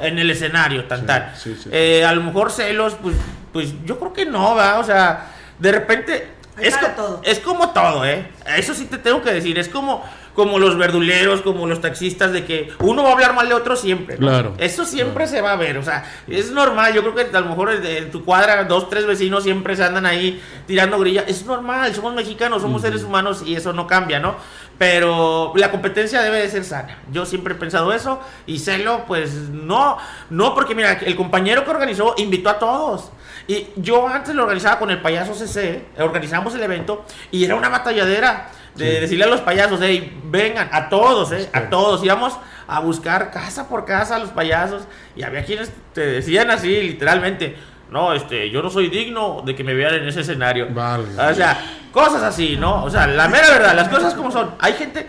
[0.00, 1.32] En el escenario, tan Sí, tal.
[1.36, 1.70] sí, sí.
[1.72, 3.16] Eh, a lo mejor celos, pues,
[3.52, 5.26] pues yo creo que no, va, o sea,
[5.58, 7.20] de repente Hay es, para co- todo.
[7.24, 8.28] es como todo, ¿eh?
[8.56, 12.44] Eso sí te tengo que decir, es como como los verduleros, como los taxistas de
[12.44, 14.16] que uno va a hablar mal de otro siempre.
[14.18, 14.26] ¿no?
[14.26, 14.54] Claro.
[14.58, 16.92] Eso siempre se va a ver, o sea, es normal.
[16.92, 19.84] Yo creo que a lo mejor en- en tu cuadra dos, tres vecinos siempre se
[19.84, 21.22] andan ahí tirando grilla.
[21.28, 24.34] Es normal, somos mexicanos, somos seres humanos y eso no cambia, ¿no?
[24.78, 26.98] Pero la competencia debe de ser sana.
[27.12, 29.98] Yo siempre he pensado eso y celo, pues no,
[30.30, 33.10] no, porque mira, el compañero que organizó invitó a todos.
[33.46, 37.68] Y yo antes lo organizaba con el payaso CC, organizamos el evento y era una
[37.68, 42.02] batalladera de decirle a los payasos, hey, vengan, a todos, eh, a todos.
[42.02, 44.84] Íbamos a buscar casa por casa a los payasos
[45.14, 47.56] y había quienes te decían así, literalmente,
[47.94, 50.66] no, este, yo no soy digno de que me vean en ese escenario.
[50.70, 51.04] Vale.
[51.16, 51.56] O sea,
[51.92, 52.82] cosas así, ¿no?
[52.82, 54.50] O sea, la mera verdad, las cosas como son.
[54.58, 55.06] Hay gente,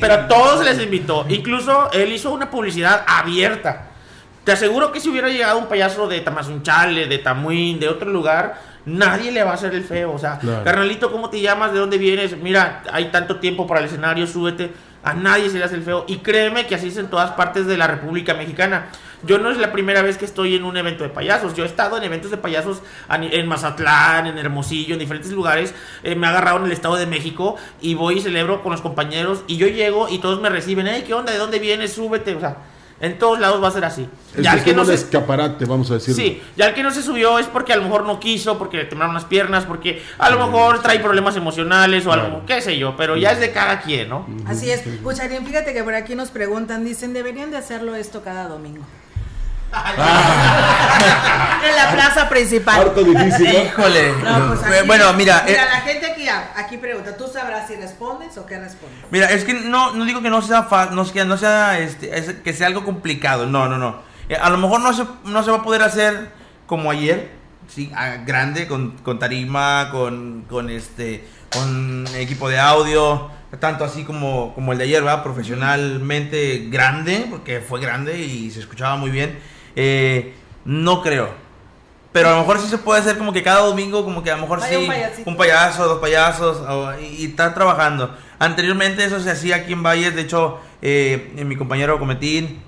[0.00, 1.24] pero a todos les invitó.
[1.28, 3.86] Incluso él hizo una publicidad abierta.
[4.42, 8.60] Te aseguro que si hubiera llegado un payaso de Tamazunchale, de Tamuín, de otro lugar,
[8.84, 10.12] nadie le va a hacer el feo.
[10.12, 10.64] O sea, Claro.
[10.64, 11.72] carnalito, ¿cómo te llamas?
[11.72, 12.36] ¿De dónde vienes?
[12.36, 14.72] Mira, hay tanto tiempo para el escenario, súbete.
[15.04, 16.04] A nadie se le hace el feo.
[16.08, 18.86] Y créeme que así es en todas partes de la República Mexicana.
[19.26, 21.54] Yo no es la primera vez que estoy en un evento de payasos.
[21.54, 25.74] Yo he estado en eventos de payasos en Mazatlán, en Hermosillo, en diferentes lugares.
[26.02, 28.80] Eh, me ha agarrado en el Estado de México y voy y celebro con los
[28.80, 29.42] compañeros.
[29.46, 30.86] Y yo llego y todos me reciben.
[30.86, 31.32] Hey, ¿qué onda?
[31.32, 31.92] ¿De dónde vienes?
[31.92, 32.34] Súbete.
[32.34, 32.56] O sea,
[33.00, 34.08] en todos lados va a ser así.
[34.36, 36.14] Es Ya el que no un se- escaparate, vamos a decirlo.
[36.22, 38.76] Sí, ya el que no se subió es porque a lo mejor no quiso, porque
[38.78, 42.46] le temblaron las piernas, porque a lo mejor trae problemas emocionales o algo, Claro.
[42.46, 44.26] qué sé yo, pero ya es de cada quien, ¿no?
[44.46, 44.82] Así es.
[45.02, 48.84] Cucharín, fíjate que por aquí nos preguntan, dicen, deberían de hacerlo esto cada domingo.
[51.68, 52.80] en la plaza principal.
[52.80, 53.62] Harto difícil, ¿no?
[53.64, 54.12] Híjole.
[54.22, 58.36] No, pues aquí- bueno, mira, eh, la gente aquí, aquí pregunta, ¿tú sabrás si respondes
[58.38, 58.98] o qué respondes?
[59.10, 62.16] Mira, es que no, no digo que no sea fa- no, que no sea este,
[62.18, 64.02] es- que sea algo complicado, no, no, no.
[64.28, 66.30] Eh, a lo mejor no se, no se va a poder hacer
[66.66, 67.30] como ayer,
[67.68, 74.02] sí, a- grande, con, con tarima, con, con este, con equipo de audio, tanto así
[74.04, 75.22] como, como el de ayer, ¿verdad?
[75.22, 79.38] Profesionalmente grande, porque fue grande y se escuchaba muy bien.
[79.76, 80.34] Eh,
[80.64, 81.42] no creo.
[82.12, 84.36] Pero a lo mejor sí se puede hacer como que cada domingo, como que a
[84.36, 84.78] lo mejor Vaya
[85.16, 88.14] sí, un payaso, dos payasos, o- y, y está trabajando.
[88.38, 92.62] Anteriormente eso se hacía aquí en Valles, de hecho, eh, mi compañero Cometín,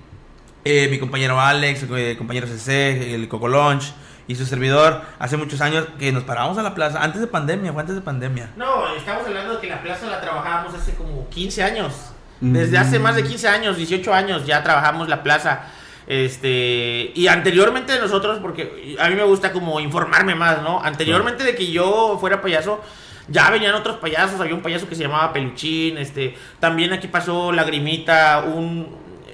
[0.65, 3.93] eh, mi compañero Alex, eh, compañero CC, el Coco Lunch
[4.27, 7.71] y su servidor, hace muchos años que nos parábamos a la plaza, antes de pandemia,
[7.71, 8.49] fue antes de pandemia.
[8.57, 11.93] No, estamos hablando de que la plaza la trabajábamos hace como 15 años.
[12.41, 15.61] Desde hace más de 15 años, 18 años ya trabajamos la plaza.
[16.07, 20.81] Este, y anteriormente de nosotros, porque a mí me gusta como informarme más, ¿no?
[20.81, 22.81] Anteriormente de que yo fuera payaso,
[23.27, 27.51] ya venían otros payasos, había un payaso que se llamaba Peluchín, este, también aquí pasó
[27.51, 28.87] Lagrimita, un,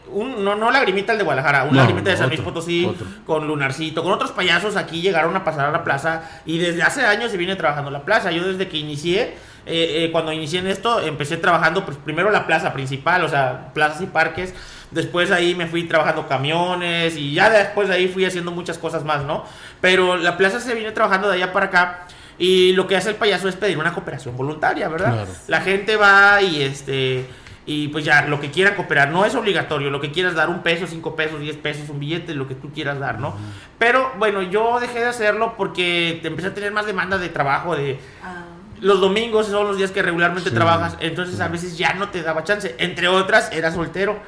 [0.07, 3.05] un no, no Lagrimita el de Guadalajara, un No, Lagrimita de San Luis Potosí, otro.
[3.23, 7.05] con Lunarcito, con otros payasos aquí llegaron a pasar a la plaza y desde hace
[7.05, 8.31] años se viene trabajando la plaza.
[8.31, 9.36] Yo desde que inicié,
[9.67, 13.71] eh, eh, cuando inicié en esto, empecé trabajando pues, primero la plaza principal, o sea,
[13.75, 14.55] plazas y parques.
[14.93, 19.03] Después ahí me fui trabajando camiones y ya después de ahí fui haciendo muchas cosas
[19.03, 19.43] más, ¿no?
[19.82, 23.15] Pero la plaza se viene trabajando de allá para acá y lo que hace el
[23.15, 25.13] payaso es pedir una cooperación voluntaria, ¿verdad?
[25.13, 25.32] Claro.
[25.47, 27.25] La gente va y este
[27.65, 30.63] y pues ya lo que quieran cooperar no es obligatorio, lo que quieras dar un
[30.63, 33.36] peso, cinco pesos, diez pesos, un billete, lo que tú quieras dar, ¿no?
[33.79, 37.75] Pero bueno, yo dejé de hacerlo porque te empecé a tener más demanda de trabajo,
[37.75, 38.43] de Ah,
[38.82, 42.21] los domingos son los días que regularmente Sí, trabajas, entonces a veces ya no te
[42.21, 42.75] daba chance.
[42.79, 44.19] Entre otras, era soltero.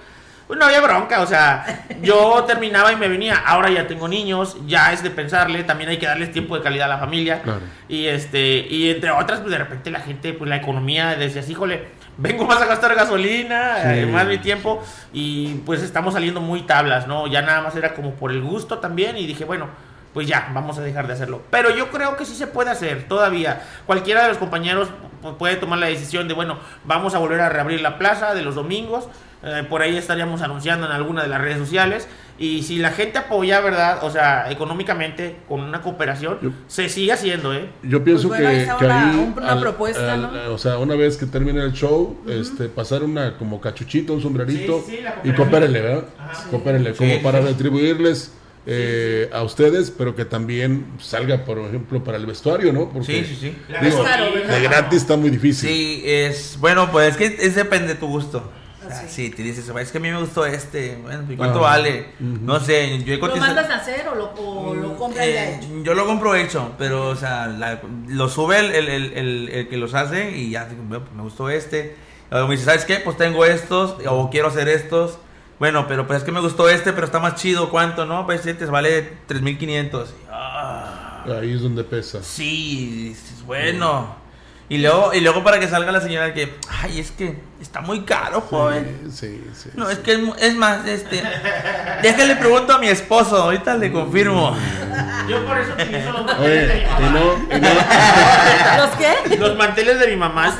[0.48, 3.36] Pues no había bronca, o sea, yo terminaba y me venía.
[3.48, 6.86] Ahora ya tengo niños, ya es de pensarle, también hay que darles tiempo de calidad
[6.86, 7.42] a la familia.
[7.42, 7.62] Claro.
[7.90, 11.88] Y este, y entre otras, pues de repente la gente, pues la economía decías, híjole,
[12.18, 13.88] vengo más a gastar gasolina, Sí.
[14.02, 17.26] eh, más mi tiempo, y pues estamos saliendo muy tablas, ¿no?
[17.26, 19.68] Ya nada más era como por el gusto también, y dije, bueno,
[20.14, 21.42] pues ya, vamos a dejar de hacerlo.
[21.50, 23.64] Pero yo creo que sí se puede hacer todavía.
[23.88, 24.90] Cualquiera de los compañeros
[25.24, 28.44] pu- puede tomar la decisión de, bueno, vamos a volver a reabrir la plaza de
[28.44, 29.10] los domingos.
[29.46, 32.08] Eh, por ahí estaríamos anunciando en alguna de las redes sociales.
[32.38, 34.00] Y si la gente apoya, ¿verdad?
[34.04, 37.70] O sea, económicamente, con una cooperación, Yo- se sigue haciendo, ¿eh?
[37.82, 40.54] Yo pienso Pues bueno, que, que una- ahí, una propuesta, ¿no?
[40.54, 44.84] O sea, una vez que termine el show, este, pasar una como cachuchito, un sombrerito
[44.86, 46.04] Sí, sí, la y coopérenle, ¿verdad?
[46.52, 47.48] Coopérenle, como Sí, para sí.
[47.48, 48.34] retribuirles
[48.68, 52.90] eh, a ustedes, pero que también salga, por ejemplo, para el vestuario, ¿no?
[52.90, 53.58] Porque, Sí, sí, sí.
[53.70, 55.70] De gratis está muy difícil.
[55.70, 58.52] Sí, es bueno, pues es que es depende de tu gusto.
[58.86, 59.08] O sea, Así.
[59.10, 62.08] sí, te dices, es que a mí me gustó este, bueno, ¿y cuánto Ah, vale?
[62.20, 62.38] ujú.
[62.42, 65.46] No sé, yo he ¿Lo cotizado- mandas a hacer o lo, o lo compras ya
[65.46, 65.68] Eh, hecho?
[65.84, 69.68] Yo lo compro hecho, pero, o sea, la- lo sube el, el, el, el- el
[69.68, 71.96] que los hace y ya digo, "Bueno, pues, me gustó este.
[72.32, 72.98] Luego me dice, ¿sabes qué?
[72.98, 75.18] Pues tengo estos o quiero hacer estos.
[75.60, 77.70] Bueno, pero pues es que me gustó este, pero está más chido.
[77.70, 78.06] ¿Cuánto?
[78.06, 80.10] No, pues este vale 3.500.
[80.10, 82.22] Y, Ah, Ahí es donde pesa.
[82.22, 84.16] sí, dices, bueno.
[84.68, 88.02] Y luego, y luego para que salga la señora que, ay, es que está muy
[88.02, 89.00] caro, joven.
[89.14, 89.70] Sí, sí.
[89.76, 91.22] No, es que es, mu- es más, este.
[92.02, 94.58] Déjale pregunto a mi esposo, ahorita le confirmo.
[95.30, 97.10] Yo por eso utilizo los Oye, manteles de mi y mamá.
[97.12, 99.38] no, y no, ¿Los qué?
[99.38, 100.58] Los manteles de mi mamá.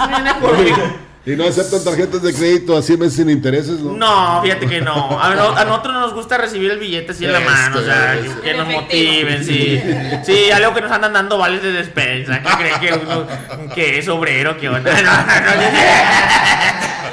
[1.26, 3.94] Y no aceptan tarjetas de crédito así meses sin intereses, ¿no?
[3.94, 5.20] No, fíjate que no.
[5.20, 7.84] A, no- a nosotros nos gusta recibir el billete así en la Este, mano, o
[7.84, 8.42] sea, este.
[8.42, 9.82] que nos motiven, sí.
[10.26, 12.42] Sí, algo que nos andan dando vales de despensa.
[12.44, 13.28] ¿Qué creen que uno
[13.74, 14.58] que es obrero?
[14.60, 14.92] ¿Qué onda?
[15.02, 15.56] No, no,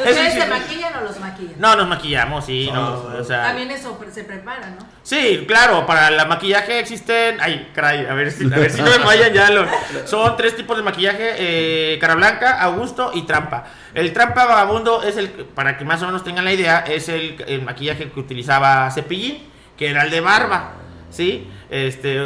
[0.02, 0.10] no.
[0.10, 1.60] ¿Ustedes se maquillan o los maquillan?
[1.60, 3.42] No, nos maquillamos, sí, no, o sea.
[3.44, 4.86] También eso se prepara, ¿no?
[5.02, 7.38] Sí, claro, para el maquillaje existen.
[7.40, 9.50] Ay, caray, a ver si, a ver si no me fallan ya.
[9.50, 9.66] lo-
[10.06, 13.64] son tres tipos de maquillaje: eh, cara blanca, augusto y trampa.
[13.94, 17.42] El trampa vagabundo es el, para que más o menos tengan la idea, es el,
[17.46, 19.42] el maquillaje que utilizaba Cepillín,
[19.76, 20.72] que era el de barba.
[21.10, 21.46] ¿Sí?
[21.68, 22.16] Este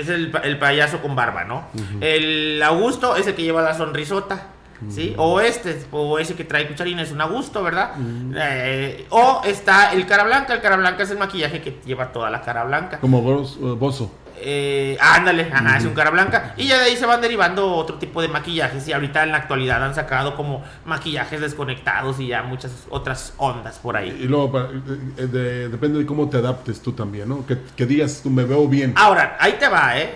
[0.00, 1.68] es el, el payaso con barba, ¿no?
[2.00, 4.48] El Augusto es el que lleva la sonrisota.
[4.88, 5.14] ¿Sí?
[5.16, 7.92] O este, o ese que trae cucharina es un Augusto, ¿verdad?
[8.34, 10.54] Eh, o está el cara blanca.
[10.54, 12.98] El cara blanca es el maquillaje que lleva toda la cara blanca.
[13.00, 14.12] Como eh, Bozo.
[14.44, 16.54] Eh, ándale, ajá, es un cara blanca.
[16.56, 18.88] Y ya de ahí se van derivando otro tipo de maquillajes.
[18.88, 23.78] Y ahorita en la actualidad han sacado como maquillajes desconectados y ya muchas otras ondas
[23.78, 24.18] por ahí.
[24.20, 24.68] Y luego, para-
[25.16, 27.46] eh, de- depende de cómo te adaptes tú también, ¿no?
[27.46, 28.94] Que, que digas, tú me veo bien.
[28.96, 30.10] Ahora, ahí te va, ¿eh?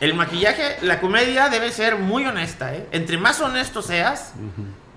[0.00, 2.86] El maquillaje, la comedia debe ser muy honesta, ¿eh?
[2.92, 4.32] Entre más honesto seas,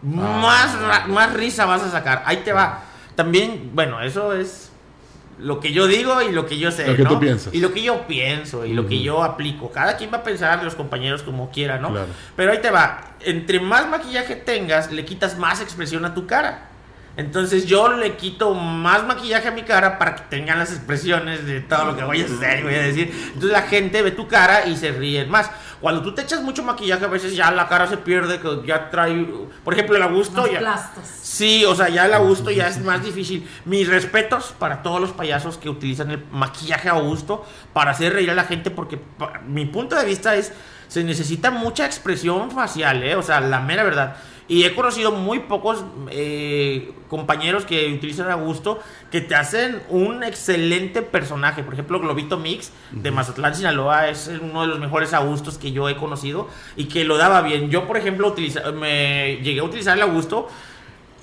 [0.02, 2.24] más, ra- más risa vas a sacar.
[2.26, 2.82] Ahí te va.
[3.16, 4.72] También, bueno, eso es
[5.40, 7.10] lo que yo digo y lo que yo sé, Lo que ¿no?
[7.10, 7.54] tú piensas.
[7.54, 9.72] Y lo que yo pienso y lo que yo aplico.
[9.72, 11.90] Cada quien va a pensar, los compañeros como quiera, ¿no?
[11.92, 12.08] Claro.
[12.36, 13.02] Pero ahí te va.
[13.22, 16.68] Entre más maquillaje tengas, le quitas más expresión a tu cara.
[17.18, 21.60] Entonces yo le quito más maquillaje a mi cara para que tengan las expresiones de
[21.60, 23.12] todo lo que voy a hacer y voy a decir.
[23.28, 25.52] Entonces la gente ve tu cara y se ríen más.
[25.82, 28.92] Cuando tú te echas mucho maquillaje, a veces ya la cara se pierde, que ya
[28.92, 29.28] trae,
[29.64, 30.60] por ejemplo, el Augusto Más ya.
[30.60, 31.04] plastos.
[31.22, 33.50] Sí, o sea, ya el Augusto ya es más difícil.
[33.66, 37.44] Mis respetos para todos los payasos que utilizan el maquillaje Augusto
[37.74, 39.00] para hacer reír a la gente, porque
[39.48, 40.54] mi punto de vista es,
[40.88, 43.16] se necesita mucha expresión facial, ¿eh?
[43.16, 44.18] O sea, la mera verdad.
[44.52, 51.02] Y he conocido muy pocos eh, compañeros que utilizan Augusto que te hacen un excelente
[51.02, 51.64] personaje.
[51.64, 55.88] Por ejemplo, Globito Mix de Mazatlán, Sinaloa, es uno de los mejores Augustos que yo
[55.88, 57.70] he conocido y que lo daba bien.
[57.70, 60.50] Yo, por ejemplo, utiliza- me llegué a utilizar el Augusto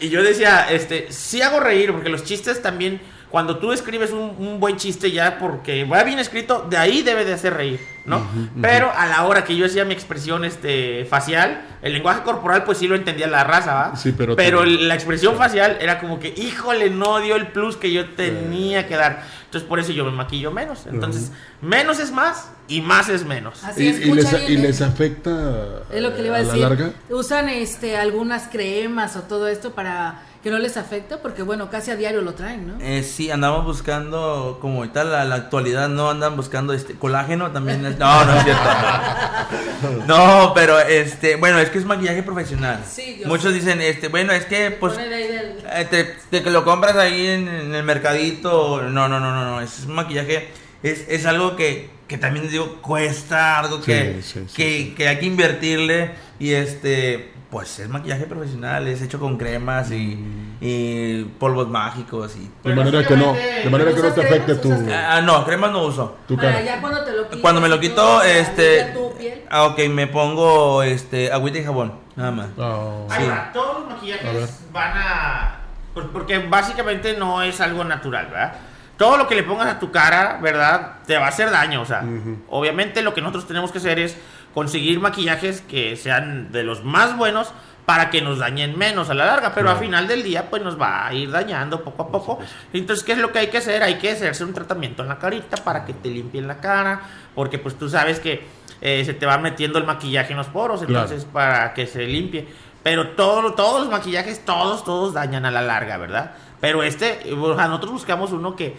[0.00, 2.98] y yo decía, este, sí hago reír, porque los chistes también,
[3.30, 7.24] cuando tú escribes un, un buen chiste ya porque va bien escrito, de ahí debe
[7.24, 8.26] de hacer reír, ¿no?
[8.62, 12.78] Pero a la hora que yo hacía mi expresión este, facial, el lenguaje corporal pues
[12.78, 13.96] sí lo entendía la raza, ¿va?
[13.96, 17.76] Sí, pero pero también- la expresión facial era como que, híjole, no dio el plus
[17.76, 19.22] que yo tenía que dar.
[19.44, 20.86] Entonces por eso yo me maquillo menos.
[20.86, 23.64] Entonces, menos es más y más es menos.
[23.64, 24.84] Así ¿Y, es, y les, escucha y bien, les ¿eh?
[24.84, 26.58] afecta Es lo que le iba a a decir.
[26.60, 26.90] la larga?
[27.08, 31.90] Usan este algunas cremas o todo esto para que no les afecte, porque bueno, casi
[31.90, 32.74] a diario lo traen, ¿no?
[32.80, 37.84] Eh, sí, andamos buscando, como ahorita la, la actualidad, no andan buscando este colágeno también.
[37.84, 38.62] es- no, no es cierto.
[40.06, 42.82] No, pero este, bueno, es que es maquillaje profesional.
[42.88, 46.04] Sí, yo Muchos dicen, este, bueno, es que pues Pone de ahí del- eh, te,
[46.30, 48.82] te que lo compras ahí en, en el mercadito.
[48.82, 50.48] No, no, no, no, no, es un maquillaje,
[50.82, 54.78] es, es algo que, que también les digo, cuesta, algo que, Sí, sí, sí, que,
[54.78, 54.94] sí.
[54.96, 60.22] que hay que invertirle y este, pues es maquillaje profesional, es hecho con cremas y,
[60.60, 62.50] y polvos mágicos y...
[62.68, 64.60] De manera que no, de manera que no ¿usas te afecte cremas?
[64.60, 66.16] tu, ¿Usas Ah, no, cremas no uso.
[66.28, 66.64] tu para cara.
[66.64, 68.84] ya cuando te lo quitas Cuando me lo quito, este...
[68.84, 69.42] limpiar tu piel.
[69.50, 72.48] Ah, ok, me pongo este agüita y jabón, nada más.
[72.58, 73.30] Ah, Ahí Sí.
[73.30, 75.56] va, todos los A maquillajes van a.
[75.94, 78.52] pues, porque básicamente no es algo natural, ¿verdad?
[78.98, 80.96] Todo lo que le pongas a tu cara, ¿verdad?
[81.06, 81.80] Te va a hacer daño.
[81.80, 82.02] O sea,
[82.48, 84.16] obviamente lo que nosotros tenemos que hacer es
[84.54, 87.52] conseguir maquillajes que sean de los más buenos
[87.86, 89.78] para que nos dañen menos a la larga, pero Claro.
[89.78, 92.38] al final del día pues nos va a ir dañando poco a poco.
[92.72, 93.82] Entonces, ¿qué es lo que hay que hacer?
[93.82, 97.00] Hay que hacerse un tratamiento en la carita para que te limpien la cara,
[97.34, 98.46] porque pues tú sabes que
[98.82, 101.04] eh, se te va metiendo el maquillaje en los poros, Claro.
[101.04, 102.46] entonces para que se limpie.
[102.82, 106.32] Pero todo, todos los maquillajes, todos, todos dañan a la larga, ¿verdad?
[106.60, 108.76] Pero este, o sea, nosotros buscamos uno que,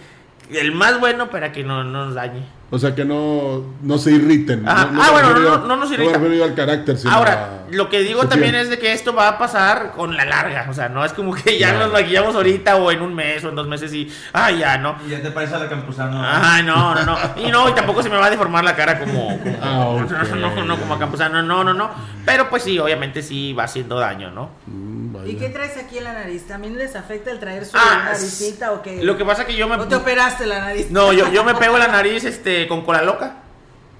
[0.51, 2.43] el más bueno para que no nos dañe.
[2.71, 4.63] O sea, que no, no se irriten.
[4.63, 6.13] No, Ah, bueno, no- no nos me irrita.
[6.13, 7.33] refiero yo al carácter, sino Ahora,
[7.67, 10.67] a- lo que digo también es de que esto va a pasar con la larga.
[10.69, 13.49] O sea, no es como que ya nos maquillamos ahorita o en un mes o
[13.49, 14.95] en dos meses y, ah, ya, ¿no?
[15.07, 16.21] Y ya te parece a la campusano.
[16.23, 17.17] Ay, no, no, no.
[17.37, 19.39] Y no, y tampoco se me va a deformar la cara como.
[19.39, 20.11] como- Ah, ok.
[20.35, 21.89] no, no, como a Campuzano, no, no, no.
[22.25, 24.51] Pero pues sí, obviamente sí va haciendo daño, ¿no?
[24.67, 25.27] Mm, vaya.
[25.31, 26.45] ¿Y qué traes aquí en la nariz?
[26.47, 29.03] ¿También les afecta el traer su Ah, naricita o qué?
[29.03, 29.75] Lo que pasa que yo me.
[29.75, 30.91] ¿O te operaste la nariz?
[30.91, 33.35] No, yo, yo me pego la nariz este, con cola loca.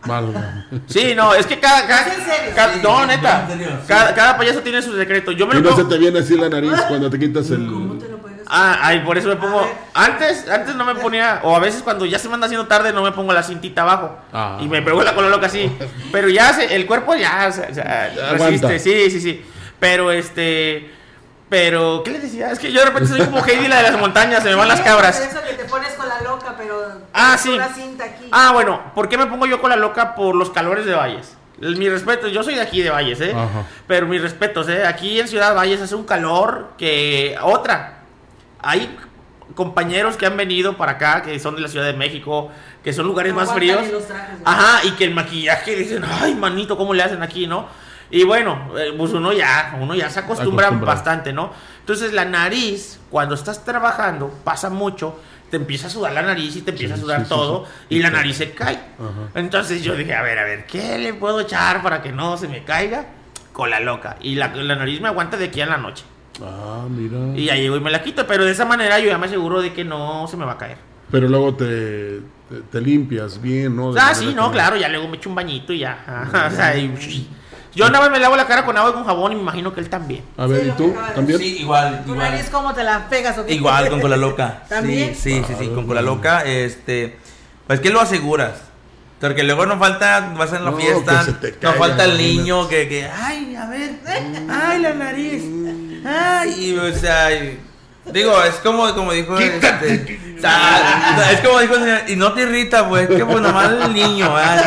[0.06, 0.64] Válgame.
[0.88, 1.86] Sí, no, es que cada.
[1.86, 2.52] cada, ¿Es en serio?
[2.56, 3.42] cada- Sí, no, neta.
[3.42, 3.88] en serio, sí.
[3.88, 5.32] Cada, cada payaso tiene su secreto.
[5.32, 7.50] Yo me Y lo no se pongo- te viene así la nariz cuando te quitas
[7.52, 7.66] el...
[7.68, 8.40] ¿Cómo te lo puedes?
[8.48, 9.70] Ah, ay, por eso me pongo.
[9.94, 12.94] Antes, antes no me ponía, o a veces cuando ya se me anda haciendo tarde,
[12.94, 14.18] no me pongo la cintita abajo.
[14.32, 14.58] Ah.
[14.62, 15.70] Y me pego la cola loca así.
[16.14, 18.80] Pero ya se- el cuerpo ya, o sea, resiste.
[18.80, 19.46] Sí, sí, sí.
[19.82, 20.92] Pero este.
[21.50, 22.52] Pero, ¿qué les decía?
[22.52, 24.68] Es que yo de repente soy como Heidi la de las montañas, se me van
[24.68, 25.20] las cabras.
[25.20, 27.50] Eso que te pones con la loca, pero Ah, sí.
[27.50, 28.26] una cinta aquí.
[28.32, 30.14] Ah, bueno, ¿por qué me pongo yo con la loca?
[30.14, 31.36] Por los calores de Valles.
[31.60, 33.32] Mi respeto, yo soy de aquí de Valles, ¿eh?
[33.36, 33.64] Ajá.
[33.88, 34.86] Pero mis respetos, ¿eh?
[34.86, 37.36] Aquí en Ciudad Valles hace un calor que...
[37.42, 38.04] Otra,
[38.62, 38.96] hay
[39.56, 42.52] compañeros que han venido para acá, que son de la Ciudad de México,
[42.84, 43.82] que son lugares No más fríos.
[43.82, 44.48] ni los trajes, ¿no?
[44.50, 47.68] Ajá, y que el maquillaje dicen, ay, manito, ¿cómo le hacen aquí, no?
[48.12, 51.52] Y bueno, eh, pues uno ya, uno ya se acostumbra bastante, ¿no?
[51.82, 55.20] Entonces la nariz, cuando estás trabajando, pasa mucho,
[55.52, 57.96] te empieza a sudar la nariz y te empieza Sí, a sudar sí, todo sí.
[57.96, 58.76] y la nariz se cae.
[58.76, 59.30] Ajá.
[59.36, 62.48] Entonces yo dije, a ver, a ver, ¿qué le puedo echar para que no se
[62.48, 63.06] me caiga?
[63.54, 64.18] Cola loca.
[64.22, 66.04] Y la, la nariz me aguanta de aquí a la noche.
[66.42, 67.38] Ah, mira.
[67.38, 69.62] Y ya llego y me la quito, pero de esa manera yo ya me aseguro
[69.62, 70.78] de que no se me va a caer.
[71.12, 73.92] Pero luego te, te, te limpias bien, ¿no?
[73.92, 76.28] De Ah, sí, que no, claro, ya luego me echo un bañito y ya.
[76.52, 77.28] O sea, y-
[77.76, 79.74] yo nada más me lavo la cara con agua y con jabón y me imagino
[79.74, 80.24] que él también.
[80.38, 80.96] A ver, Sí, ¿y tú?
[81.16, 81.40] ¿También?
[81.40, 82.32] Sí, igual, ¿Tu igual.
[82.32, 83.54] nariz cómo te la pegas o qué?
[83.54, 84.64] Igual con cola loca.
[84.70, 85.16] ¿También?
[85.16, 87.18] Sí, sí, sí, sí, con cola loca, este,
[87.68, 88.54] pues que lo aseguras.
[89.20, 92.06] Porque luego no falta, vas en la No, fiesta, que se te no caiga, falta
[92.06, 93.92] el niño que, que, ay, a ver,
[94.50, 95.44] ay, la nariz,
[96.06, 97.60] ay, y, o sea, y-
[98.14, 102.32] digo, es como, como dijo, este, o sea, es como dijo, el señor, y no
[102.32, 104.60] te irrita, pues, que pues nomás el niño, ay,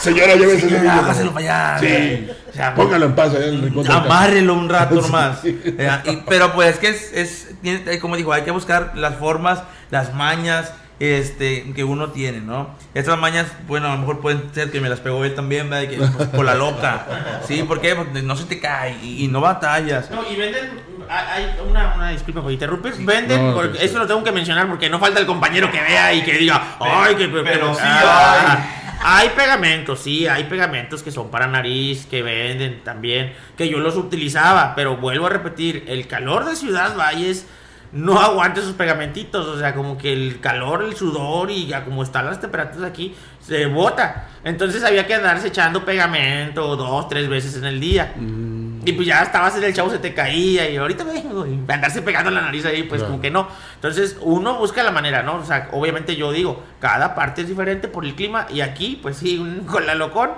[0.00, 1.32] Señora, llévese ese niño.
[1.32, 1.78] para allá.
[1.80, 2.28] Sí.
[2.50, 3.90] O sea, Póngalo en paz allá en el.
[3.90, 5.00] Amárrelo un rato Sí.
[5.02, 5.38] nomás.
[5.44, 6.88] Eh, y- pero pues es que
[7.20, 12.40] es, eh, como dijo, hay que buscar las formas, las mañas este, que uno tiene,
[12.40, 12.70] ¿no?
[12.94, 15.82] Estas mañas, bueno, a lo mejor pueden ser que me las pegó él también, ¿verdad?
[15.90, 17.04] Y que, pues, con la loca.
[17.46, 17.62] ¿Sí?
[17.64, 17.94] ¿Por qué?
[17.94, 20.10] Porque no se te cae y, y no batallas.
[20.10, 20.70] No, y venden,
[21.06, 24.68] hay una, una disculpa por interrumpir, venden, No, porque sí, eso lo tengo que mencionar
[24.68, 27.80] porque no falta el compañero que vea y que diga, ay, que pero, pero sí
[27.84, 28.58] ah,
[29.02, 33.96] hay pegamentos, sí, hay pegamentos que son para nariz, que venden también, que yo los
[33.96, 37.46] utilizaba, pero vuelvo a repetir, el calor de Ciudad Valles
[37.92, 42.02] no aguanta esos pegamentitos, o sea, como que el calor, el sudor y ya como
[42.02, 44.28] están las temperaturas aquí, se bota.
[44.44, 48.12] Entonces había que andarse echando pegamento dos, tres veces en el día.
[48.16, 48.55] Mm,
[48.86, 52.00] Y pues ya estabas en el chavo, se te caía y ahorita vengo y andarse
[52.02, 53.10] pegando la nariz ahí, pues Claro.
[53.12, 53.48] como que no.
[53.74, 55.34] Entonces uno busca la manera, ¿no?
[55.36, 59.16] O sea, obviamente yo digo, cada parte es diferente por el clima y aquí, pues
[59.18, 60.30] sí, un- con la locón,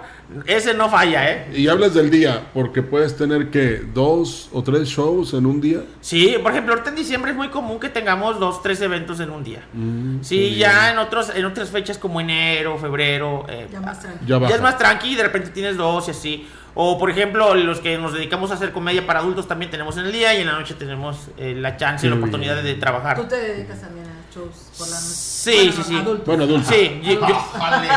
[0.47, 1.51] ese no falla, ¿eh?
[1.55, 5.81] Y hablas del día, porque puedes tener que dos o tres shows en un día.
[6.01, 9.31] Sí, por ejemplo, ahorita en diciembre es muy común que tengamos dos, tres eventos en
[9.31, 9.61] un día.
[9.75, 14.41] Mm, Sí, ya en otros, en otras fechas como enero, febrero, eh, Ya más tranquilo.
[14.49, 16.49] Ya es más tranqui y de repente tienes dos y así.
[16.81, 20.07] O por ejemplo, los que nos dedicamos a hacer comedia para adultos también tenemos en
[20.07, 22.75] el día y en la noche tenemos eh, la chance y la oportunidad de, de
[22.75, 23.21] Tú trabajar.
[23.29, 25.07] te dedicas también a shows por la noche.
[25.09, 25.97] Sí, Bueno, sí, sí.
[25.99, 26.27] adultos.
[26.27, 26.69] Bueno, adulto.
[26.73, 27.45] Sí, yo- yo-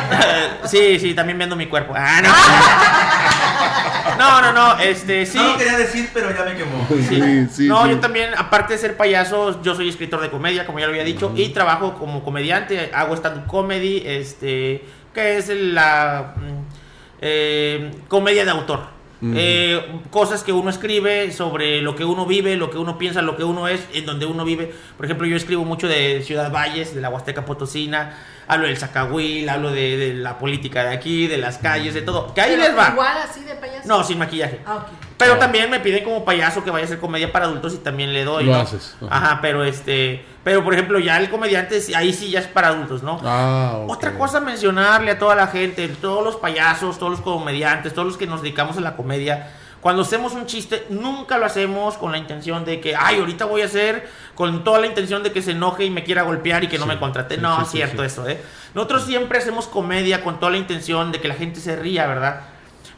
[0.67, 1.93] sí, sí, también vendo mi cuerpo.
[1.95, 2.29] Ah, no.
[4.17, 5.37] No, no, no, este, sí.
[5.37, 6.85] No lo quería decir, pero ya me quemó.
[6.89, 7.89] Sí, sí, no, sí.
[7.91, 11.03] yo también, aparte de ser payaso, yo soy escritor de comedia, como ya lo había
[11.03, 16.60] dicho, y trabajo como comediante, hago stand-up comedy, este, que es la mm,
[17.21, 19.01] eh, comedia de autor.
[19.23, 23.37] Eh, cosas que uno escribe sobre lo que uno vive, lo que uno piensa, lo
[23.37, 24.73] que uno es, en donde uno vive.
[24.97, 28.17] Por ejemplo, yo escribo mucho de Ciudad Valles, de la Huasteca Potosina,
[28.47, 32.33] hablo del Zacahuil, hablo de, de la política de aquí, de las calles, de todo.
[32.33, 32.89] Que ahí Pero les va.
[32.93, 33.87] Igual así de payaso.
[33.87, 34.59] No, sin maquillaje.
[34.65, 34.87] Ah.
[35.17, 38.13] Pero también me piden como payaso que vaya a hacer comedia para adultos y también
[38.13, 38.45] le doy.
[38.45, 38.59] Lo ¿no?
[38.59, 39.15] haces, ajá.
[39.15, 39.39] Ajá.
[39.39, 40.25] pero este.
[40.43, 43.19] Pero por ejemplo, ya el comediante, ahí sí ya es para adultos, ¿no?
[43.23, 43.91] Ah, ok.
[43.91, 48.07] Otra cosa a mencionarle a toda la gente, todos los payasos, todos los comediantes, todos
[48.07, 49.51] los que nos dedicamos a la comedia.
[49.81, 53.61] Cuando hacemos un chiste, nunca lo hacemos con la intención de que, ay, ahorita voy
[53.61, 56.67] a hacer, con toda la intención de que se enoje y me quiera golpear y
[56.67, 57.37] que no Sí, me contrate.
[57.37, 58.39] no, sí, es sí, cierto eso, ¿eh?
[58.75, 62.41] Nosotros siempre hacemos comedia con toda la intención de que la gente se ría, ¿verdad?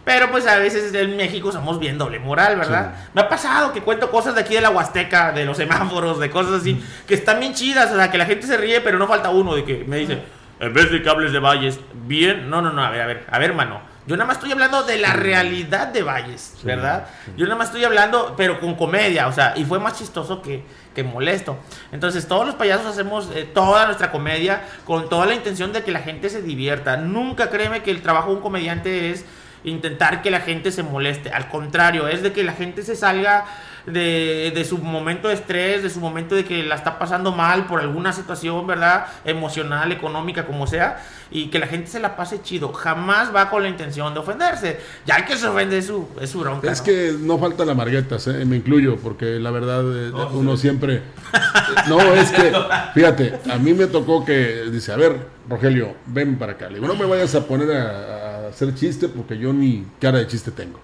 [0.05, 2.93] Pero pues a veces en México somos bien doble moral, ¿verdad?
[3.13, 6.29] Me ha pasado que cuento cosas de aquí de la Huasteca, de los semáforos, de
[6.29, 9.07] cosas así, que están bien chidas, o sea, que la gente se ríe, pero no
[9.07, 10.19] falta uno de que me dice,
[10.59, 13.25] en vez de que hables de Valles, bien, no, no, no, a ver, a ver,
[13.29, 13.93] a ver, mano.
[14.05, 17.07] Yo nada más estoy hablando de la realidad de Valles, ¿verdad?
[17.37, 20.65] Yo nada más estoy hablando, pero con comedia, o sea, y fue más chistoso que,
[20.93, 21.57] que molesto.
[21.93, 25.91] Entonces, todos los payasos hacemos eh, toda nuestra comedia con toda la intención de que
[25.91, 26.97] la gente se divierta.
[26.97, 29.25] Nunca créeme que el trabajo de un comediante es
[29.64, 31.30] intentar que la gente se moleste.
[31.30, 33.45] Al contrario, es de que la gente se salga
[33.86, 37.66] de, de su momento de estrés, de su momento de que la está pasando mal
[37.66, 39.07] por alguna situación, ¿verdad?
[39.26, 42.72] Emocional, económica, como sea, y que la gente se la pase chido.
[42.72, 44.80] Jamás va con la intención de ofenderse.
[45.05, 46.72] Ya el que se ofende es su, es su bronca.
[46.72, 46.86] Es ¿no?
[46.86, 48.45] que no faltan las marguetas, ¿eh?
[48.45, 51.01] me incluyo, porque la verdad eh, Oh, uno siempre...
[51.88, 52.53] No, es que,
[52.93, 55.18] fíjate, a mí me tocó que, dice, a ver,
[55.49, 56.68] Rogelio, ven para acá.
[56.68, 58.22] Le digo, no me vayas a poner a, a
[58.53, 60.79] hacer chiste porque yo ni cara de chiste tengo.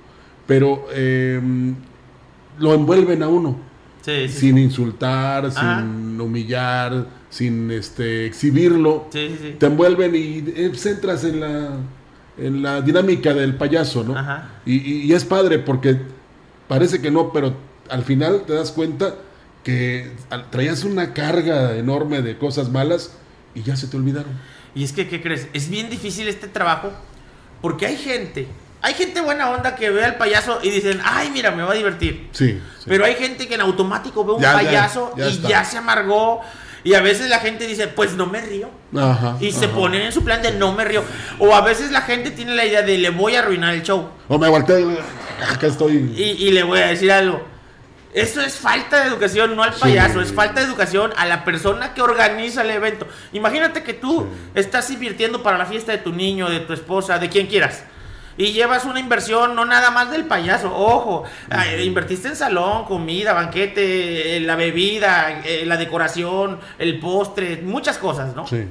[0.48, 1.40] Pero eh,
[2.60, 3.58] lo envuelven a uno,
[4.02, 5.80] Sí, sí, sin insultar, Ajá.
[5.82, 9.08] sin humillar, sin este exhibirlo.
[9.12, 11.70] Te envuelven y eh, pues, entras en la,
[12.38, 14.18] en la dinámica del payaso, ¿no?
[14.18, 14.50] Ajá.
[14.66, 15.98] Y, y- y es padre porque
[16.68, 17.56] parece que no, pero
[17.90, 19.16] al final te das cuenta
[19.64, 20.12] que
[20.50, 23.14] traías una carga enorme de cosas malas
[23.54, 24.32] y ya se te olvidaron.
[24.74, 25.48] Y es que, ¿qué crees?
[25.54, 26.92] Es bien difícil este trabajo
[27.62, 28.48] porque hay gente,
[28.82, 31.76] hay gente buena onda que ve al payaso y dicen, ay, mira, me va a
[31.76, 32.30] divertir.
[32.32, 32.60] Sí.
[32.78, 32.86] sí.
[32.88, 35.50] Pero hay gente que en automático ve un Ya, ya, payaso ya y está.
[35.50, 36.42] ya se amargó.
[36.82, 38.70] Y a veces la gente dice, pues no me río.
[38.98, 41.04] Ajá, Y se ponen en su plan de no me río.
[41.38, 44.08] O a veces la gente tiene la idea de le voy a arruinar el show.
[44.30, 44.86] O me volteé,
[45.52, 46.14] acá estoy.
[46.16, 47.46] Y, y le voy a decir algo.
[48.14, 49.82] Eso es falta de educación, no al Sí.
[49.82, 53.08] payaso, es falta de educación a la persona que organiza el evento.
[53.34, 57.30] Imagínate que tú estás invirtiendo para la fiesta de tu niño, de tu esposa, de
[57.30, 57.84] quien quieras.
[58.36, 61.26] Y llevas una inversión, no nada más del payaso, ojo,
[61.84, 68.34] invertiste en salón, comida, banquete, eh, la bebida, eh, la decoración, el postre, muchas cosas,
[68.36, 68.48] ¿no?
[68.48, 68.66] Sí.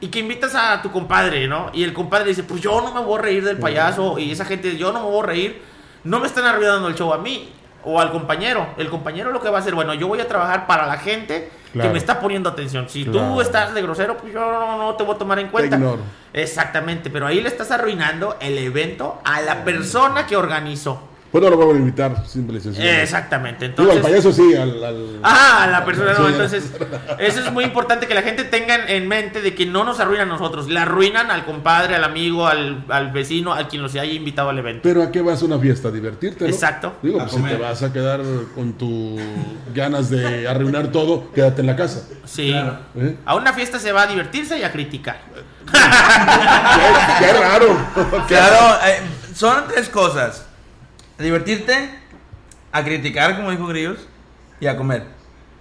[0.00, 1.70] Y que invitas a tu compadre, ¿no?
[1.74, 4.18] Y el compadre dice, pues yo no me voy a reír del payaso.
[4.18, 5.62] Y esa gente, yo no me voy a reír.
[6.04, 7.52] No me están arruinando el show a mí
[7.84, 8.66] o al compañero.
[8.76, 11.50] El compañero lo que va a hacer, bueno, yo voy a trabajar para la gente
[11.72, 11.88] Claro.
[11.88, 12.86] que me está poniendo atención.
[12.88, 13.40] Si tú Claro.
[13.40, 15.76] estás de grosero, pues yo no, no te voy a tomar en cuenta.
[15.76, 16.02] ignoro.
[16.32, 21.08] Exactamente, pero ahí le estás arruinando el evento a la persona que organizó.
[21.32, 22.86] Pues no lo voy a invitar, simple y sencillo.
[22.90, 23.68] Exactamente.
[23.70, 24.84] Digo, al Entonces, payaso sí, al.
[24.84, 26.28] al- Ajá, la persona no.
[26.28, 26.70] Entonces,
[27.18, 29.98] eso es muy importante que la gente tenga en- en mente de que no nos
[29.98, 33.94] arruinan a nosotros, le arruinan al compadre, al amigo, al, al vecino, al quien los
[33.94, 34.80] haya invitado al evento.
[34.82, 36.50] Pero a qué vas a una fiesta, a divertirte, ¿no?
[36.50, 36.96] Exacto.
[37.02, 38.20] Digo, A pues si te vas a quedar
[38.54, 39.16] con tu
[39.74, 42.02] ganas de arruinar todo, quédate en la casa.
[42.26, 42.50] Sí.
[42.50, 42.76] Claro.
[42.96, 43.16] ¿eh?
[43.24, 45.16] A una fiesta se va a divertirse y a criticar.
[45.72, 47.76] qué, qué raro.
[48.28, 49.00] Claro, eh,
[49.34, 50.46] son tres cosas.
[51.18, 51.90] A divertirte,
[52.72, 53.98] a criticar, como dijo Grillos,
[54.60, 55.06] y a comer.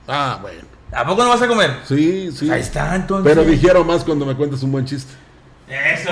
[0.08, 0.62] Ah, bueno.
[0.92, 1.78] ¿A poco no vas a comer?
[1.86, 2.52] Sí, sí.
[2.52, 3.34] Ahí está, entonces.
[3.34, 5.14] Pero dijeron más cuando me cuentas un buen chiste.
[5.72, 6.12] Eso.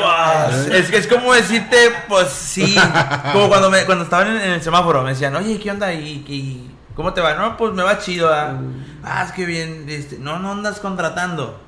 [0.74, 2.76] es, es como decirte, pues sí.
[3.34, 5.92] Como cuando, me, cuando estaban en, el semáforo, me decían, oye, ¿qué onda?
[5.94, 7.34] ¿Y, y cómo te va?
[7.34, 8.34] No, pues me va chido.
[8.34, 8.58] ¿ah?
[9.04, 9.86] Ah, es que bien.
[9.90, 11.60] Este, no, no andas contratando.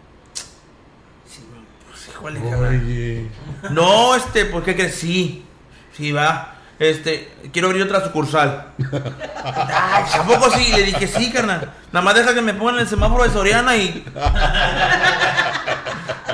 [1.28, 1.46] Sí,
[1.90, 3.30] pues híjole,
[3.72, 4.96] No, este, ¿por qué crees?
[4.96, 5.46] Sí,
[5.92, 6.51] sí, va.
[6.82, 8.70] Este, quiero abrir otra sucursal.
[9.44, 10.74] Ay, ¿a sí?
[10.74, 11.72] Le dije, sí, carnal.
[11.92, 14.04] Nada más deja que me pongan el semáforo de Soriana y.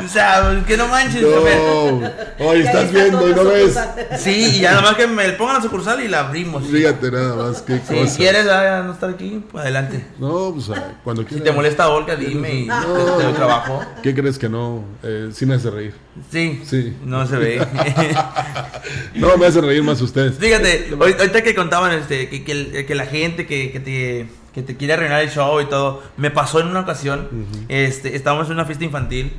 [0.04, 1.22] O sea, que no manches.
[1.22, 2.46] No.
[2.46, 3.78] Oye, estás viendo y no ves.
[4.20, 6.66] Sí, y nada más que me pongan la sucursal y la abrimos.
[6.68, 8.08] Fíjate nada más, qué cosa.
[8.08, 10.06] Si quieres ah, no estar aquí, pues adelante.
[10.20, 10.70] No, pues
[11.04, 11.44] cuando quieras.
[11.44, 12.82] Si te molesta Olga, dime y no.
[13.18, 13.82] te, doy trabajo.
[14.04, 14.84] ¿Qué crees que no?
[15.04, 15.94] Eh, sí me hace reír.
[16.32, 16.62] Sí.
[16.66, 16.96] Sí.
[17.04, 17.68] No se ve.
[19.16, 20.38] no, me hace reír más ustedes.
[20.38, 24.28] Fíjate, ahorita que contaban este, que, que, que la gente que, que te
[24.58, 26.02] que te quiere arruinar el show y todo.
[26.18, 27.30] Me pasó en una ocasión,
[27.70, 29.32] este, estábamos en una fiesta infantil,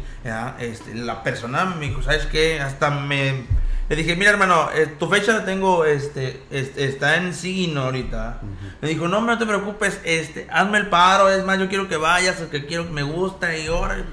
[0.60, 2.60] este, la persona me dijo, ¿sabes qué?
[2.60, 3.42] Hasta me...
[3.88, 8.42] Le dije, mira hermano, eh, tu fecha la tengo, este, este, está en signo ahorita.
[8.80, 11.96] Me dijo, no, no te preocupes, este, hazme el paro, es más, yo quiero que
[11.96, 14.04] vayas, que quiero que me gusta y ahora...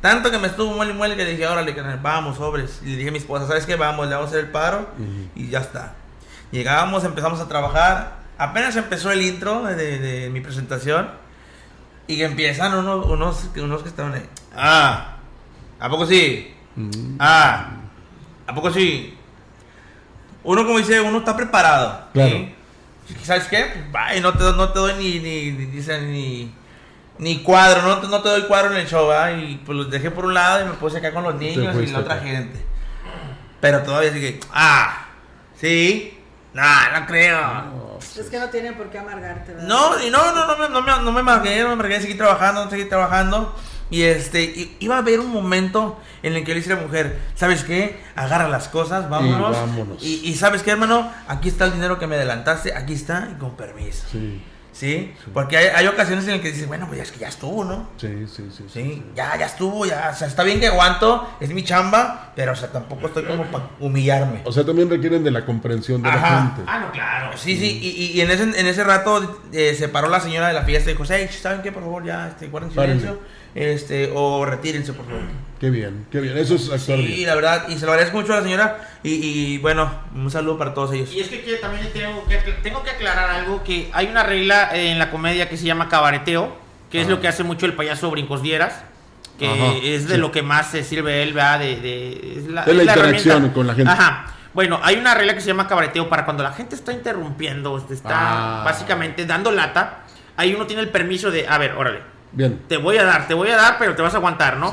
[0.00, 2.80] Tanto que me estuvo muy muele que dije, órale, vamos, sobres.
[2.82, 3.76] Y le dije a mi esposa, ¿sabes qué?
[3.76, 4.88] Vamos, le vamos a hacer el paro
[5.36, 5.94] y ya está.
[6.50, 11.10] Llegábamos, empezamos a trabajar apenas empezó el intro de, mi presentación
[12.06, 14.26] y empiezan unos, unos, unos que estaban ahí.
[14.56, 15.18] Ah,
[15.78, 16.52] ¿a poco sí?
[16.74, 17.16] Mm.
[17.18, 17.72] Ah,
[18.46, 19.16] ¿a poco sí?
[20.42, 22.08] Uno, como dice, uno está preparado.
[22.14, 22.48] Claro.
[23.22, 23.66] ¿Sabes qué?
[24.22, 26.54] No te, no te doy ni, ni, ni,
[27.18, 30.24] ni, cuadro, no, no te doy cuadro en el show, Y pues los dejé por
[30.24, 32.58] un lado y me puse acá con los niños y la otra gente.
[33.60, 35.08] Pero todavía sigue, ah,
[35.56, 36.18] sí,
[36.54, 36.62] no,
[36.98, 37.89] no creo.
[38.18, 39.52] Es que no tienen por qué amargarte.
[39.52, 39.68] ¿verdad?
[39.68, 42.14] No, y no, no, no, no, no, me, no me amargué, no me amargué, seguí
[42.14, 43.54] trabajando, seguí trabajando.
[43.90, 47.18] Y este, iba a haber un momento en el que le dice a la mujer,
[47.34, 48.00] ¿sabes qué?
[48.14, 49.50] Agarra las cosas, vámonos.
[49.50, 50.02] Y, vámonos.
[50.02, 51.10] y, y ¿sabes qué, hermano?
[51.26, 54.06] Aquí está el dinero que me adelantaste, aquí está, y con permiso.
[54.12, 54.42] Sí.
[54.80, 55.12] ¿Sí?
[55.34, 57.64] Porque hay, hay, ocasiones en las que dices, bueno, pues ya es que ya estuvo,
[57.64, 57.90] ¿no?
[57.98, 58.64] Sí, sí, sí.
[58.72, 60.08] Sí, ya, ya estuvo, ya.
[60.10, 63.44] O sea, está bien que aguanto, es mi chamba, pero, o sea, tampoco estoy como
[63.44, 64.40] para humillarme.
[64.44, 66.62] O sea, también requieren de la comprensión de la gente.
[66.66, 67.36] Ah, no, claro.
[67.36, 70.54] Sí, sí, y, y, en, ese, en ese rato eh, se paró la señora de
[70.54, 71.72] la fiesta y dijo, hey, ¿saben qué?
[71.72, 73.20] Por favor, ya, este, guarden silencio
[73.54, 75.22] este, o retírense, por favor.
[75.60, 76.38] Qué bien, qué bien.
[76.38, 78.88] Eso es actuar sí, la verdad, y se lo agradezco mucho a la señora.
[79.02, 81.12] Y, y, bueno, un saludo para todos ellos.
[81.12, 84.98] Y es que, también tengo que, tengo que aclarar algo: que hay una regla en
[84.98, 86.56] la comedia que se llama cabareteo,
[86.90, 88.84] que es lo que hace mucho el payaso Brincos Dieras.
[89.38, 91.60] Que es de lo que más se sirve él, ¿verdad?
[91.60, 93.90] De, de, es la, interacción con la gente.
[93.90, 94.34] Ajá.
[94.52, 98.60] Bueno, hay una regla que se llama cabareteo para cuando la gente está interrumpiendo, está
[98.60, 98.64] ah.
[98.64, 100.00] básicamente dando lata.
[100.36, 102.00] Ahí uno tiene el permiso de, a ver, órale,
[102.32, 102.62] Bien.
[102.68, 104.70] Te voy a dar, te voy a dar, pero te vas a aguantar, ¿no?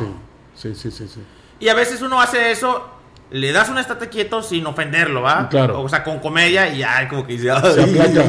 [0.55, 1.21] Sí, sí, sí, sí.
[1.59, 2.87] Y a veces uno hace eso,
[3.31, 5.49] le das un estate quieto sin ofenderlo, ¿va?
[5.49, 5.81] Claro.
[5.81, 8.25] O sea, con comedia y ya como que dice, se aplaca,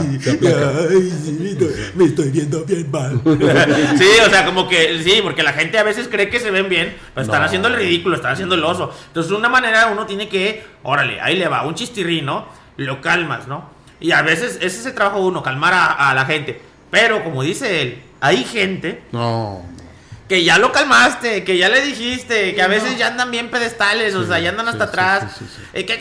[1.95, 3.21] me estoy viendo bien mal.
[3.99, 6.69] sí, o sea, como que sí, porque la gente a veces cree que se ven
[6.69, 8.93] bien, pero están haciendo el ridículo, están haciendo el oso.
[9.09, 12.47] Entonces, de una manera uno tiene que, órale, ahí le va, un chistirrino,
[12.79, 13.77] lo calmas, ¿no?
[14.01, 16.68] Y a veces ese es el trabajo de uno, calmar a la gente.
[16.91, 19.63] Pero como dice él, hay gente no.
[20.29, 24.15] que ya lo calmaste, que ya le dijiste, que a veces ya andan bien pedestales,
[24.15, 25.39] o sea, ya andan hasta atrás,
[25.75, 25.99] y que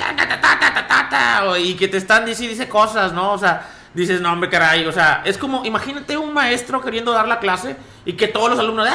[1.60, 3.34] y que te están diciendo dice cosas, ¿no?
[3.34, 7.28] O sea, dices, no, hombre, caray, o sea, es como, imagínate un maestro queriendo dar
[7.28, 7.76] la clase
[8.06, 8.92] y que todos los alumnos, ¡Eh,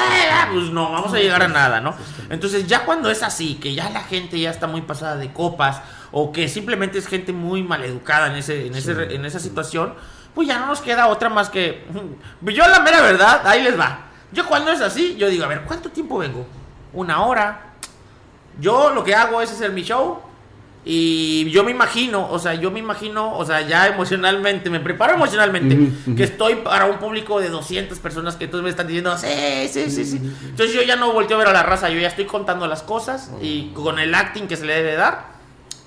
[0.51, 1.95] pues no, vamos a llegar a nada, ¿no?
[2.29, 5.81] Entonces, ya cuando es así, que ya la gente ya está muy pasada de copas,
[6.11, 9.93] o que simplemente es gente muy maleducada en, ese, en, ese, en esa situación,
[10.33, 11.85] pues ya no nos queda otra más que...
[12.41, 13.99] Yo la mera verdad, ahí les va.
[14.31, 16.47] Yo cuando es así, yo digo, a ver, ¿cuánto tiempo vengo?
[16.91, 17.73] Una hora.
[18.59, 20.19] Yo lo que hago es hacer mi show.
[20.85, 25.13] Y yo me imagino, o sea, yo me imagino, o sea, ya emocionalmente, me preparo
[25.13, 25.77] emocionalmente,
[26.13, 29.89] que estoy para un público de 200 personas que todos me están diciendo, sí, sí,
[29.89, 30.17] sí, sí.
[30.43, 32.83] Entonces yo ya no volteo a ver a la raza, yo ya estoy contando las
[32.83, 35.27] cosas y con el acting que se le debe dar,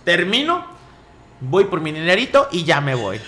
[0.05, 0.65] termino,
[1.41, 3.21] voy por mi dinerito y ya me voy.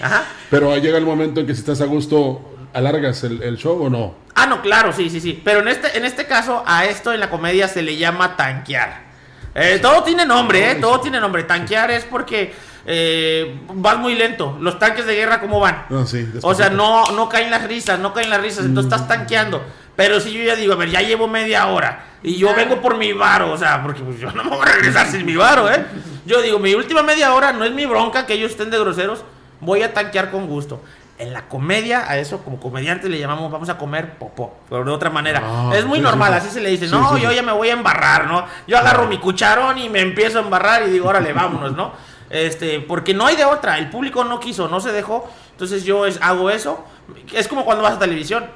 [0.00, 0.24] Ajá.
[0.50, 4.14] Pero llega el momento en que si estás a gusto, ¿alargas el, show o no?
[4.34, 5.40] Ah, no, claro, sí, sí, sí.
[5.44, 9.10] Pero en este, en este caso, a esto en la comedia se le llama tanquear.
[9.54, 10.74] Eh, todo tiene nombre, ¿eh?
[10.76, 11.42] Todo tiene nombre.
[11.42, 12.54] Tanquear es porque
[12.86, 14.56] eh, vas muy lento.
[14.60, 15.86] Los tanques de guerra, ¿cómo van?
[15.90, 18.64] Ah, sí, o sea, no, no caen las risas, no caen las risas.
[18.64, 19.62] Entonces estás tanqueando.
[19.96, 22.96] Pero si yo ya digo, a ver, ya llevo media hora y yo vengo por
[22.96, 25.70] mi varo, o sea, porque pues, yo no me voy a regresar sin mi varo,
[25.70, 25.84] ¿eh?
[26.24, 29.24] Yo digo, mi última media hora no es mi bronca que ellos estén de groseros
[29.60, 30.80] voy a tanquear con gusto.
[31.18, 34.90] En la comedia, a eso como comediante le llamamos vamos a comer popó, pero de
[34.90, 35.42] otra manera.
[35.44, 36.54] Ah, es muy sí, normal, sí, así sí.
[36.54, 38.46] se le dice, Sí, no, yo ya me voy a embarrar, ¿no?
[38.66, 41.92] Yo agarro mi cucharón y me empiezo a embarrar y digo, órale, vámonos, ¿no?
[42.30, 46.06] Este, porque no hay de otra, el público no quiso, no se dejó, entonces yo
[46.06, 46.86] es- hago eso.
[47.34, 48.46] Es como cuando vas a televisión.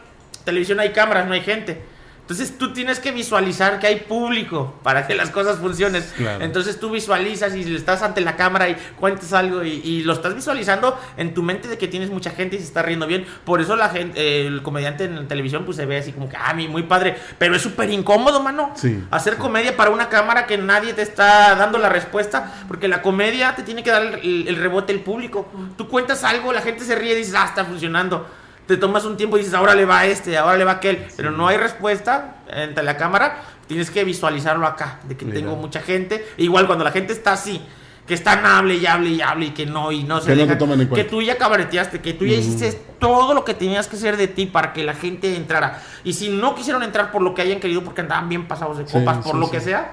[0.45, 1.85] Televisión hay cámaras, no hay gente.
[2.25, 6.03] Entonces tú tienes que visualizar que hay público para que las cosas funcionen.
[6.17, 6.43] Claro.
[6.43, 10.35] Entonces tú visualizas y estás ante la cámara y cuentas algo y, y lo estás
[10.35, 13.27] visualizando en tu mente de que tienes mucha gente y se está riendo bien.
[13.45, 16.31] Por eso la gente, eh, el comediante en la televisión pues se ve así como
[16.31, 17.15] que, ah, mi- muy padre.
[17.37, 18.73] Pero es súper incómodo, mano.
[18.75, 22.55] Sí, Hacer comedia para una cámara que nadie te está dando la respuesta.
[22.69, 25.47] Porque la comedia te tiene que dar el, el rebote el público.
[25.77, 28.27] Tú cuentas algo, la gente se ríe y dices, ah, está funcionando.
[28.67, 30.75] Te tomas un tiempo y dices, ahora le va a este, ahora le va a
[30.77, 31.07] aquel.
[31.17, 33.43] Pero no hay respuesta ante la cámara.
[33.67, 35.39] Tienes que visualizarlo acá, de que Mira.
[35.41, 36.27] tengo mucha gente.
[36.39, 37.63] Igual cuando la gente está así,
[38.07, 40.75] que están hable y hable y hable y que no, y no se Que no
[40.75, 44.17] en que tú ya cabareteaste, que tú ya hiciste todo lo que tenías que hacer
[44.17, 45.83] de ti para que la gente entrara.
[46.05, 48.87] Y si no quisieron entrar por lo que hayan querido, porque andaban bien pasados de
[48.87, 49.53] Sí, copas, por sí, lo sí.
[49.53, 49.93] que sea,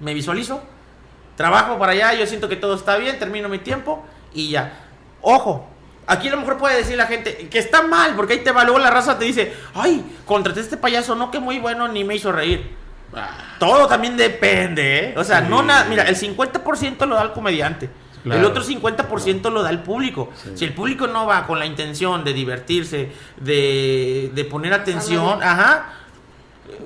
[0.00, 0.62] me visualizo,
[1.36, 4.72] trabajo para allá, yo siento que todo está bien, termino mi tiempo y ya.
[5.20, 5.68] Ojo,
[6.06, 8.64] aquí a lo mejor puede decir la gente que está mal, porque ahí te va,
[8.64, 12.04] luego la raza te dice, ay, contraté a este payaso, no que muy bueno, ni
[12.04, 12.74] me hizo reír.
[13.58, 15.14] Todo también depende, ¿eh?
[15.16, 17.88] O sea, no nada, mira, el 50% lo da el comediante.
[18.24, 20.32] El otro 50% lo da el público.
[20.54, 25.92] Si el público no va con la intención de divertirse, de, de poner atención, ajá,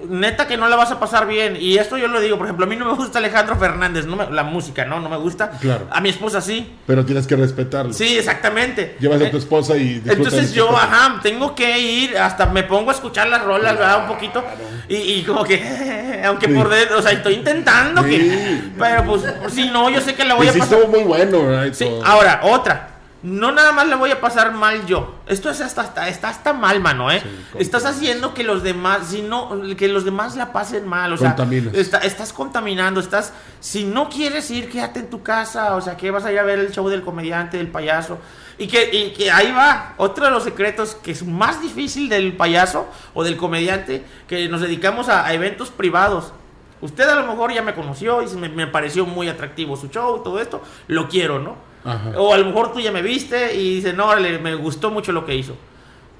[0.09, 1.57] neta que no la vas a pasar bien.
[1.61, 4.16] Y esto yo lo digo, por ejemplo, a mí no me gusta Alejandro Fernández, no
[4.16, 4.99] me- la música, ¿no?
[5.01, 5.51] No me gusta.
[5.61, 5.87] Claro.
[5.91, 6.72] A mi esposa sí.
[6.87, 7.93] Pero tienes que respetarlo.
[7.93, 8.97] Sí, exactamente.
[9.01, 12.91] Llevas a Eh, tu esposa y entonces yo, ajá, tengo que ir, hasta me pongo
[12.91, 14.03] a escuchar las rolas, ¿verdad?
[14.03, 14.45] Un poquito.
[14.89, 16.53] Y, y como que, aunque Sí.
[16.55, 18.70] por dentro, o sea, estoy intentando que...
[18.78, 19.22] Pero pues,
[19.53, 20.78] si no, yo sé que la voy Y a sí pasar...
[20.78, 21.64] estuvo muy bueno, ¿verdad?
[21.66, 22.89] Y Sí, ahora, otra.
[23.23, 25.14] No nada más la voy a pasar mal yo.
[25.27, 27.21] Esto es hasta, hasta- está hasta mal, mano, ¿eh?
[27.21, 31.16] Sí, estás haciendo que los demás, si no, que los demás la pasen mal, o
[31.18, 31.31] sea,
[31.75, 36.11] está- estás contaminando, estás, si no quieres ir, quédate en tu casa, o sea, que
[36.11, 38.18] vas a ir a ver el show del comediante, del payaso,
[38.57, 42.35] y que, y que ahí va, otro de los secretos que es más difícil del
[42.37, 46.33] payaso o del comediante, que nos dedicamos a, a eventos privados.
[46.81, 49.89] Usted a lo mejor ya me conoció y se me, me pareció muy atractivo su
[49.89, 51.68] show, todo esto, lo quiero, ¿no?
[51.85, 52.12] Ajá.
[52.16, 55.12] O a lo mejor tú ya me viste y dices, no, órale, me gustó mucho
[55.12, 55.57] lo que hizo.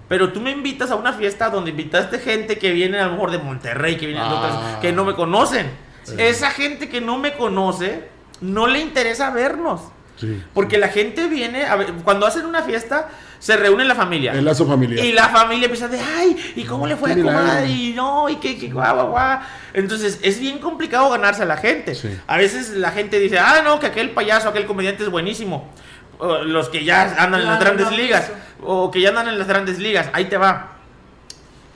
[0.09, 3.31] Pero tú me invitas a una fiesta donde invitaste gente que viene a lo mejor
[3.31, 4.79] de Monterrey, que viene de otras, Ah.
[4.81, 5.71] que no me conocen.
[6.19, 8.09] Esa gente que no me conoce,
[8.41, 9.83] no le interesa vernos.
[10.21, 10.43] Sí.
[10.53, 13.09] Porque la gente viene, a ver, cuando hacen una fiesta,
[13.39, 14.33] se reúne la familia.
[14.33, 15.05] El lazo familiar.
[15.05, 17.39] Y la familia empieza de, ay, ¿y cómo le fue, milagro.
[17.39, 17.69] comadre?
[17.69, 19.39] Y no, y qué, qué, guau, guau, guau.
[19.73, 21.95] Entonces, es bien complicado ganarse a la gente.
[21.95, 22.11] Sí.
[22.27, 25.73] A veces la gente dice, ah, no, que aquel payaso, aquel comediante es buenísimo.
[26.19, 28.25] O los que ya andan en las grandes no, ligas.
[28.25, 28.35] eso.
[28.63, 30.11] O que ya andan en las grandes ligas.
[30.13, 30.80] Ahí te va.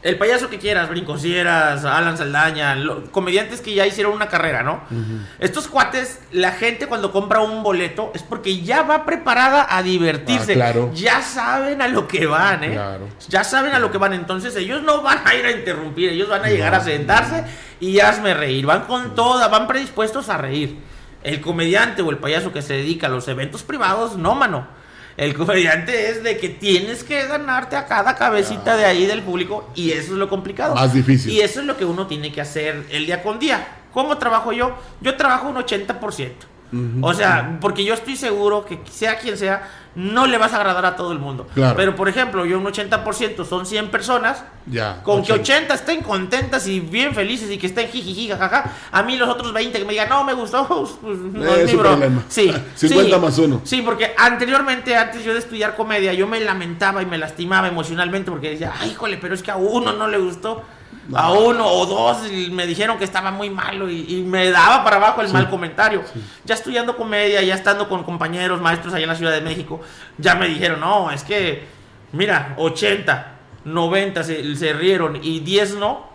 [0.04, 4.82] El payaso que quieras, Brincosieras, Alan Saldaña, lo- comediantes que ya hicieron una carrera, ¿no?
[5.38, 10.52] Estos cuates, la gente cuando compra un boleto es porque ya va preparada a divertirse.
[10.52, 10.90] Ah, claro.
[10.94, 12.72] Ya saben a lo que van, ¿eh?
[12.74, 13.08] Claro.
[13.28, 14.12] Ya saben a lo que van.
[14.12, 17.44] Entonces ellos no van a ir a interrumpir, ellos van a llegar a sentarse
[17.80, 18.66] y hazme reír.
[18.66, 20.78] Van con toda, van predispuestos a reír.
[21.22, 24.66] El comediante o el payaso que se dedica a los eventos privados, no, mano.
[25.16, 29.70] El comediante es de que tienes que ganarte a cada cabecita de ahí del público
[29.74, 30.74] y eso es lo complicado.
[30.74, 31.30] Más difícil.
[31.32, 33.66] Y eso es lo que uno tiene que hacer el día con día.
[33.92, 34.76] ¿Cómo trabajo yo?
[35.00, 36.30] Yo trabajo un 80%.
[37.02, 40.84] O sea, porque yo estoy seguro que sea quien sea, no le vas a agradar
[40.86, 41.46] a todo el mundo.
[41.54, 41.76] Claro.
[41.76, 44.42] Pero por ejemplo, yo un 80% son 100 personas.
[44.66, 45.00] Ya.
[45.02, 45.42] Con que 80.
[45.72, 48.72] 80 estén contentas y bien felices y que estén jijiji, jajaja.
[48.90, 50.66] A mí los otros 20 que me digan, no me gustó,
[51.02, 51.90] pues no Eh, es mi bro.
[51.90, 52.22] problema.
[52.28, 52.52] Sí.
[52.74, 53.20] 50 sí.
[53.22, 53.60] más uno.
[53.64, 58.30] Sí, porque anteriormente, antes yo de estudiar comedia, yo me lamentaba y me lastimaba emocionalmente
[58.32, 60.62] porque decía, ay, híjole, pero es que a uno no le gustó.
[61.12, 64.82] A uno o dos y me dijeron que estaba muy malo y, y me daba
[64.84, 66.02] para abajo el mal comentario.
[66.44, 69.80] Ya estudiando comedia, ya estando con compañeros, maestros allá en la Ciudad de México,
[70.18, 71.64] ya me dijeron, no, es que,
[72.12, 73.32] mira, 80,
[73.64, 76.12] 90 se, se rieron y 10 no.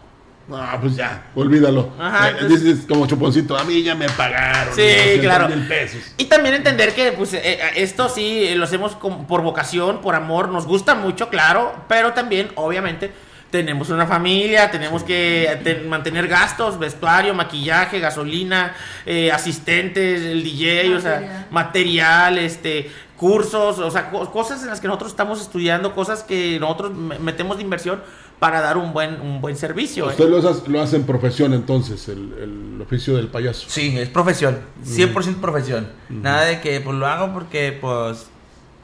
[0.51, 1.91] Ah, pues ya, olvídalo.
[1.99, 4.73] Ajá, Eh, entonces- dices como chuponcito, a mí ya me pagaron.
[4.73, 5.47] Sí, 200 claro.
[5.67, 6.01] pesos.
[6.17, 10.01] Y también entender que pues eh, eh, esto sí eh, lo hacemos con- por vocación,
[10.01, 13.13] por amor, nos gusta mucho, claro, pero también obviamente
[13.51, 18.75] tenemos una familia, tenemos que te- mantener gastos, vestuario, maquillaje, gasolina,
[19.05, 22.37] eh, asistentes, el DJ, o sea, Material.
[22.37, 26.93] este, cursos, o sea, co- cosas en las que nosotros estamos estudiando, cosas que nosotros
[26.93, 28.01] me- metemos de inversión
[28.39, 30.05] para dar un buen un buen servicio.
[30.05, 30.11] ¿eh?
[30.11, 33.65] Usted lo, hace- lo hace en profesión entonces, el, el oficio del payaso.
[33.67, 35.89] Sí, es profesión, 100% profesión.
[36.07, 38.27] Nada de que pues lo hago porque pues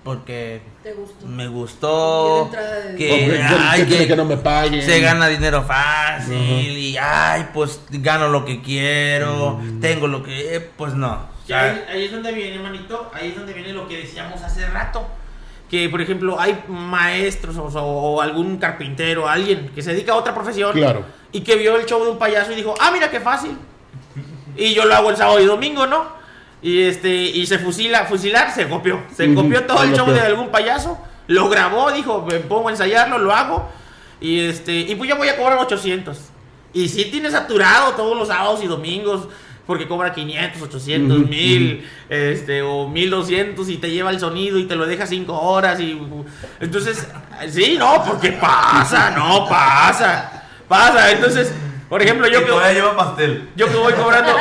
[0.05, 1.25] porque ¿Te gustó?
[1.25, 2.51] me gustó,
[2.95, 4.81] que, ¿qué- ay, que que no me paguen?
[4.83, 10.93] se gana dinero fácil y ay, pues gano lo que quiero, tengo lo que, pues
[10.93, 11.27] no.
[11.51, 15.05] Ahí, es donde viene, manito, ahí es donde viene lo que decíamos hace rato.
[15.69, 20.35] Que, por ejemplo, hay maestros o, o algún carpintero, alguien que se dedica a otra
[20.35, 20.73] profesión.
[20.73, 21.03] Claro.
[21.31, 23.57] Y que vio el show de un payaso y dijo, ah, mira qué fácil.
[24.55, 26.05] Y yo lo hago el sábado y domingo, ¿no?
[26.65, 28.99] Y este, y se fusila, fusilar, se copió.
[29.15, 30.97] Se copió todo el show de algún payaso,
[31.27, 33.69] lo grabó, dijo, me pongo a ensayarlo, lo hago.
[34.19, 36.17] Y este, y pues yo voy a cobrar 800.
[36.73, 39.27] Y sí tiene saturado todos los sábados y domingos,
[39.67, 44.63] porque cobra 500, 800, Ujú, 1000, este, o 1200 y te lleva el sonido y
[44.63, 45.79] te lo deja 5 horas.
[45.79, 45.95] y
[46.59, 47.07] Entonces,
[47.47, 50.47] sí, no, porque pasa, no pasa.
[50.67, 51.53] Pasa, entonces,
[51.89, 52.73] por ejemplo, yo que.
[52.73, 53.49] lleva pastel.
[53.55, 54.31] Yo que voy cobrando,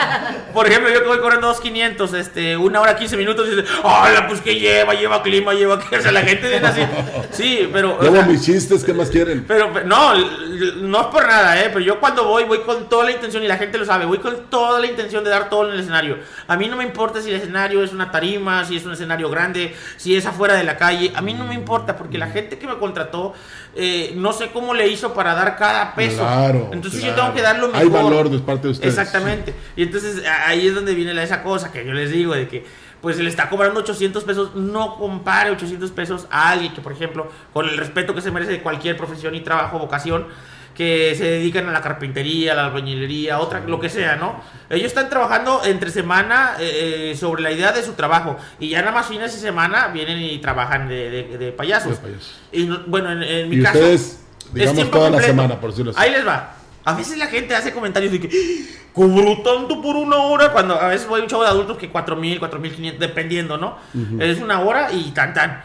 [0.55, 4.27] por ejemplo, yo que voy cobrando 2.500, este, una hora 15 minutos, y dice, ¡Hola,
[4.27, 4.95] pues que lleva!
[4.95, 5.95] Lleva clima, lleva que.
[6.05, 6.81] O sea, la gente viene así.
[7.33, 8.01] Sí, pero.
[8.01, 9.45] Llevo mis chistes, ¿qué más quieren?
[9.47, 11.69] pero, pero, no, no es por nada, ¿eh?
[11.69, 14.19] Pero yo cuando voy, voy con toda la intención, y la gente lo sabe, voy
[14.19, 16.19] con toda la intención de dar todo en el escenario.
[16.49, 19.29] A mí no me importa si el escenario es una tarima, si es un escenario
[19.29, 21.13] grande, si es afuera de la calle.
[21.15, 23.35] A mí no me importa, porque la gente que me contrató,
[23.77, 26.23] eh, no sé cómo le hizo para dar cada peso.
[26.23, 27.83] Claro, Entonces yo tengo que dar lo mejor.
[27.83, 28.97] Hay valor de parte de ustedes.
[28.97, 29.55] Exactamente.
[29.77, 32.65] Y entonces ahí es donde viene la, esa cosa que yo les digo, de que
[33.01, 36.93] pues se le está cobrando 800 pesos, no compare 800 pesos a alguien que, por
[36.93, 40.27] ejemplo, con el respeto que se merece de cualquier profesión y trabajo, vocación,
[40.75, 44.41] que se dedican a la carpintería, a la albañilería, otra, lo que sea, ¿no?
[44.71, 48.81] Ellos están trabajando entre semana eh, eh, sobre la idea de su trabajo y ya
[48.81, 52.01] nada más fines de semana vienen y trabajan de, de- de payasos.
[52.03, 52.41] De payasos.
[52.53, 53.79] Y no- bueno, en, en mi Y caso...
[53.79, 55.33] ustedes, es digamos, tiempo toda la completo.
[55.43, 56.01] semana, por decirlo así.
[56.03, 56.55] Ahí les va.
[56.85, 58.89] A veces la gente hace comentarios de que "¡Ah!
[58.93, 60.53] cobró tanto por una hora.
[60.53, 63.77] Cuando a veces voy a un show de adultos que 4000, 4500, dependiendo, ¿no?
[64.21, 65.63] Es una hora y tan tan.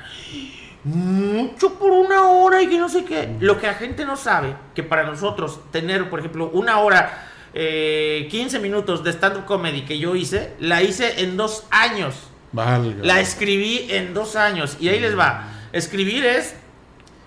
[0.86, 3.36] Mucho por una hora y que no sé qué.
[3.42, 8.28] Lo que la gente no sabe, que para nosotros tener, por ejemplo, una hora, eh,
[8.32, 12.16] 15 minutos de stand-up comedy que yo hice, la hice en dos años.
[12.54, 13.04] Valga.
[13.04, 14.78] La escribí en dos años.
[14.80, 15.50] Y ahí les va.
[15.74, 16.56] Escribir es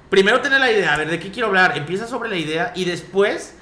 [0.09, 1.77] primero tener la idea, a ver de qué quiero hablar.
[1.77, 3.55] Empieza sobre la idea y después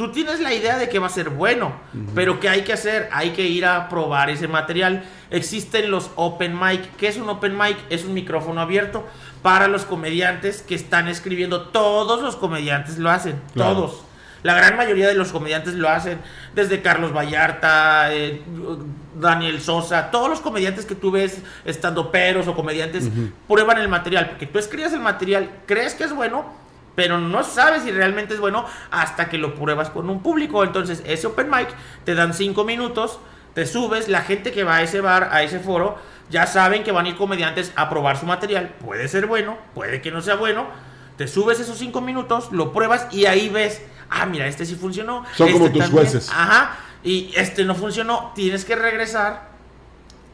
[0.00, 1.74] tú tienes la idea de que va a ser bueno.
[2.14, 3.10] Pero ¿qué hay que hacer?
[3.12, 5.04] Hay que ir a probar ese material.
[5.30, 6.96] Existen los open mic.
[6.96, 7.76] ¿Qué es un open mic?
[7.90, 9.06] Es un micrófono abierto
[9.42, 11.68] para los comediantes que están escribiendo.
[11.68, 13.38] Todos los comediantes lo hacen.
[13.52, 13.74] Claro.
[13.74, 14.04] Todos.
[14.42, 16.18] La gran mayoría de los comediantes lo hacen,
[16.54, 18.40] desde Carlos Vallarta, eh,
[19.20, 23.10] Daniel Sosa, todos los comediantes que tú ves, estando peros o comediantes,
[23.46, 26.46] prueban el material, porque tú escribes el material, crees que es bueno,
[27.00, 30.62] pero no sabes si realmente es bueno hasta que lo pruebas con un público.
[30.64, 31.68] Entonces, ese open mic
[32.04, 33.20] te dan cinco minutos,
[33.54, 35.96] te subes, la gente que va a ese bar, a ese foro,
[36.28, 38.74] ya saben que van a ir comediantes a probar su material.
[38.84, 40.66] Puede ser bueno, puede que no sea bueno.
[41.16, 43.80] Te subes esos cinco minutos, lo pruebas y ahí ves,
[44.10, 45.24] ah, mira, este sí funcionó.
[45.34, 46.02] Son este como tus también".
[46.02, 46.28] jueces.
[46.28, 49.49] Ajá, y este no funcionó, tienes que regresar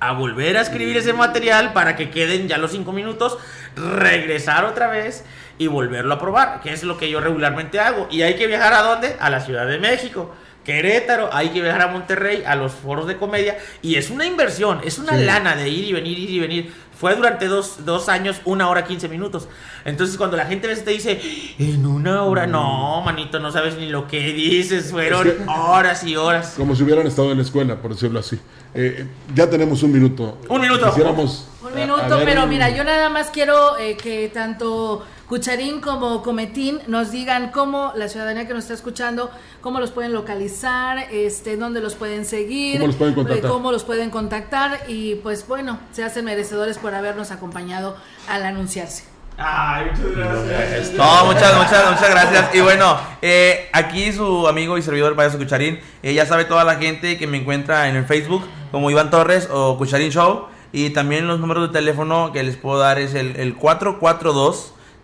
[0.01, 3.39] a volver a escribir ese material para que queden ya los cinco minutos,
[3.75, 5.25] regresar otra vez
[5.59, 8.09] y volverlo a probar, que es lo que yo regularmente hago.
[8.11, 9.17] Y hay que viajar a dónde?
[9.19, 10.35] A la Ciudad de México.
[10.65, 14.81] Querétaro, hay que viajar a Monterrey, a los foros de comedia, y es una inversión,
[14.85, 15.25] es una Sí.
[15.25, 16.75] lana de ir y venir, ir y venir.
[16.99, 19.49] Fue durante dos, dos años, una hora, 15 minutos.
[19.85, 21.21] Entonces, cuando la gente a veces te dice,
[21.59, 26.05] en una hora, no, manito, no sabes ni lo que dices, fueron Es que- horas
[26.05, 26.55] y horas.
[26.57, 28.39] Como si hubieran estado en la escuela, por decirlo así.
[28.75, 30.39] Eh, ya tenemos un minuto.
[30.49, 30.87] Un minuto.
[30.87, 31.47] Quisiéramos.
[31.63, 35.81] Un a- minuto, a ver, pero mira, yo nada más quiero eh, que tanto Cucharín
[35.81, 40.99] como Cometín nos digan cómo la ciudadanía que nos está escuchando, cómo los pueden localizar,
[41.11, 43.45] este, dónde los pueden seguir, ¿Cómo los pueden contactar?
[43.45, 47.97] eh, cómo los pueden contactar y pues bueno, se hacen merecedores por habernos acompañado
[48.29, 49.05] al anunciarse.
[49.39, 50.93] Ay, muchas gracias.
[50.95, 52.55] No, muchas, muchas, muchas gracias.
[52.55, 55.81] Y bueno, eh, aquí su amigo y servidor payaso Cucharín.
[56.03, 59.49] eh, ya sabe toda la gente que me encuentra en el Facebook como Iván Torres
[59.53, 60.47] o Cucharín Show.
[60.73, 63.55] Y también los números de teléfono que les puedo dar es el, el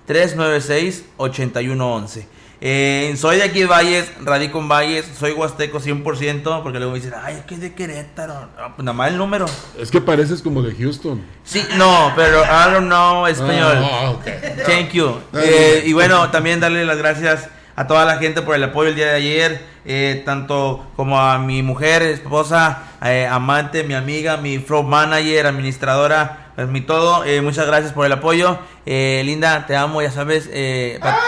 [0.06, 2.26] 442-396-8111.
[2.64, 7.00] Eh, soy de aquí de Valles, radico en Valles, soy huasteco 100%, porque luego me
[7.00, 8.50] dicen, ay, es que es de Querétaro.
[8.56, 9.46] No, pues nada más el número.
[9.76, 11.20] Es que pareces como de Houston.
[11.42, 13.78] Sí, no, pero I don't know español.
[13.82, 14.24] Ah, ok.
[14.64, 15.18] Thank you.
[15.34, 18.94] Eh, y bueno, también darle las gracias a toda la gente por el apoyo el
[18.94, 24.58] día de ayer, eh, tanto como a mi mujer, esposa, eh, amante, mi amiga, mi
[24.58, 27.24] flow manager, administradora, pues, mi todo.
[27.24, 28.58] Eh, muchas gracias por el apoyo.
[28.86, 30.48] Eh, Linda, te amo, ya sabes.
[30.52, 31.18] eh, pa-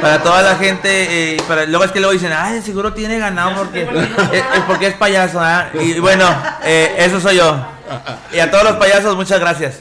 [0.00, 3.52] para toda la gente, eh, para, luego es que luego dicen, ay, seguro tiene ganado
[3.56, 3.88] porque es,
[4.54, 5.68] es porque es payaso, ¿ah?".
[5.74, 6.26] Y bueno,
[6.64, 7.56] eh, eso soy yo.
[8.32, 9.78] Y a todos los payasos, muchas gracias.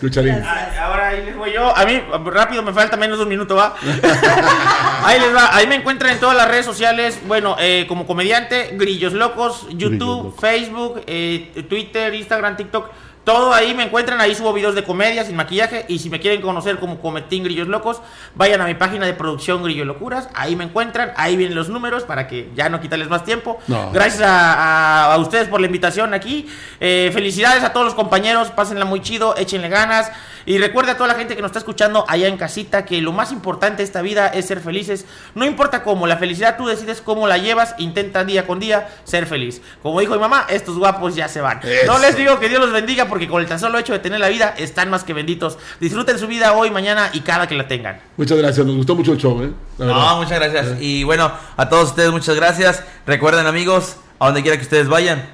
[0.48, 1.76] Ay, Ahora ahí les voy yo.
[1.76, 3.76] A mí, rápido, me falta menos de un minuto, ¿va?
[5.04, 5.56] ahí les va.
[5.56, 7.20] Ahí me encuentran en todas las redes sociales.
[7.26, 12.90] Bueno, eh, como comediante, Grillos Locos, YouTube, Facebook, eh, Twitter, Instagram, TikTok.
[13.26, 16.43] Todo ahí me encuentran, ahí subo videos de comedia sin maquillaje y si me quieren
[16.43, 17.99] conocer como Cometín Grillos Locos,
[18.36, 22.03] vayan a mi página de producción Grillo Locuras, ahí me encuentran, ahí vienen los números
[22.03, 23.57] para que ya no quitarles más tiempo.
[23.91, 26.47] Gracias a, ustedes por la invitación aquí,
[26.80, 30.11] eh, felicidades a todos los compañeros, pásenla muy chido, échenle ganas.
[30.46, 33.12] Y recuerda a toda la gente que nos está escuchando allá en casita que lo
[33.12, 35.06] más importante de esta vida es ser felices.
[35.34, 39.26] No importa cómo, la felicidad tú decides cómo la llevas, intenta día con día ser
[39.26, 39.62] feliz.
[39.82, 41.60] Como dijo mi mamá, estos guapos ya se van.
[41.88, 44.20] No les digo que Dios los bendiga porque con el tan solo hecho de tener
[44.20, 45.58] la vida están más que benditos.
[45.80, 48.00] Disfruten su vida hoy, mañana y cada que la tengan.
[48.18, 49.52] Muchas gracias, nos gustó mucho el show, ¿eh?
[49.80, 50.80] No, muchas gracias.
[50.80, 52.84] Y bueno, a todos ustedes muchas gracias.
[53.06, 55.28] Recuerden amigos, a donde quiera que ustedes vayan,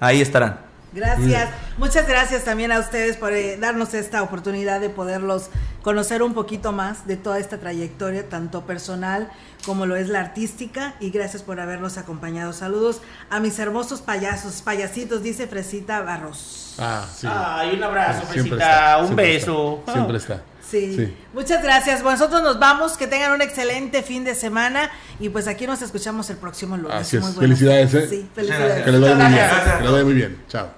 [0.00, 0.67] ahí estarán.
[0.98, 1.48] Gracias.
[1.76, 5.50] Muchas gracias también a ustedes por eh, darnos esta oportunidad de poderlos
[5.82, 9.30] conocer un poquito más de toda esta trayectoria, tanto personal
[9.64, 10.94] como lo es la artística.
[11.00, 12.52] Y gracias por habernos acompañado.
[12.52, 16.74] Saludos a mis hermosos payasos, payasitos, dice Fresita Barros.
[16.78, 17.26] Ah, sí.
[17.30, 18.98] Ay, un abrazo, Fresita.
[18.98, 19.82] un beso.
[19.92, 20.42] Siempre está.
[20.70, 21.16] Sí.
[21.32, 22.02] Muchas gracias.
[22.02, 22.96] Nosotros nos vamos.
[22.96, 24.90] Que tengan un excelente fin de semana.
[25.18, 26.94] Y pues aquí nos escuchamos el próximo lunes.
[26.94, 27.34] Así es.
[27.34, 28.06] felicidades, ¿eh?
[28.08, 28.84] Sí, felicidades.
[28.84, 29.48] Que les vaya muy bien.
[29.78, 30.42] Que les vaya muy bien.
[30.48, 30.77] Chao.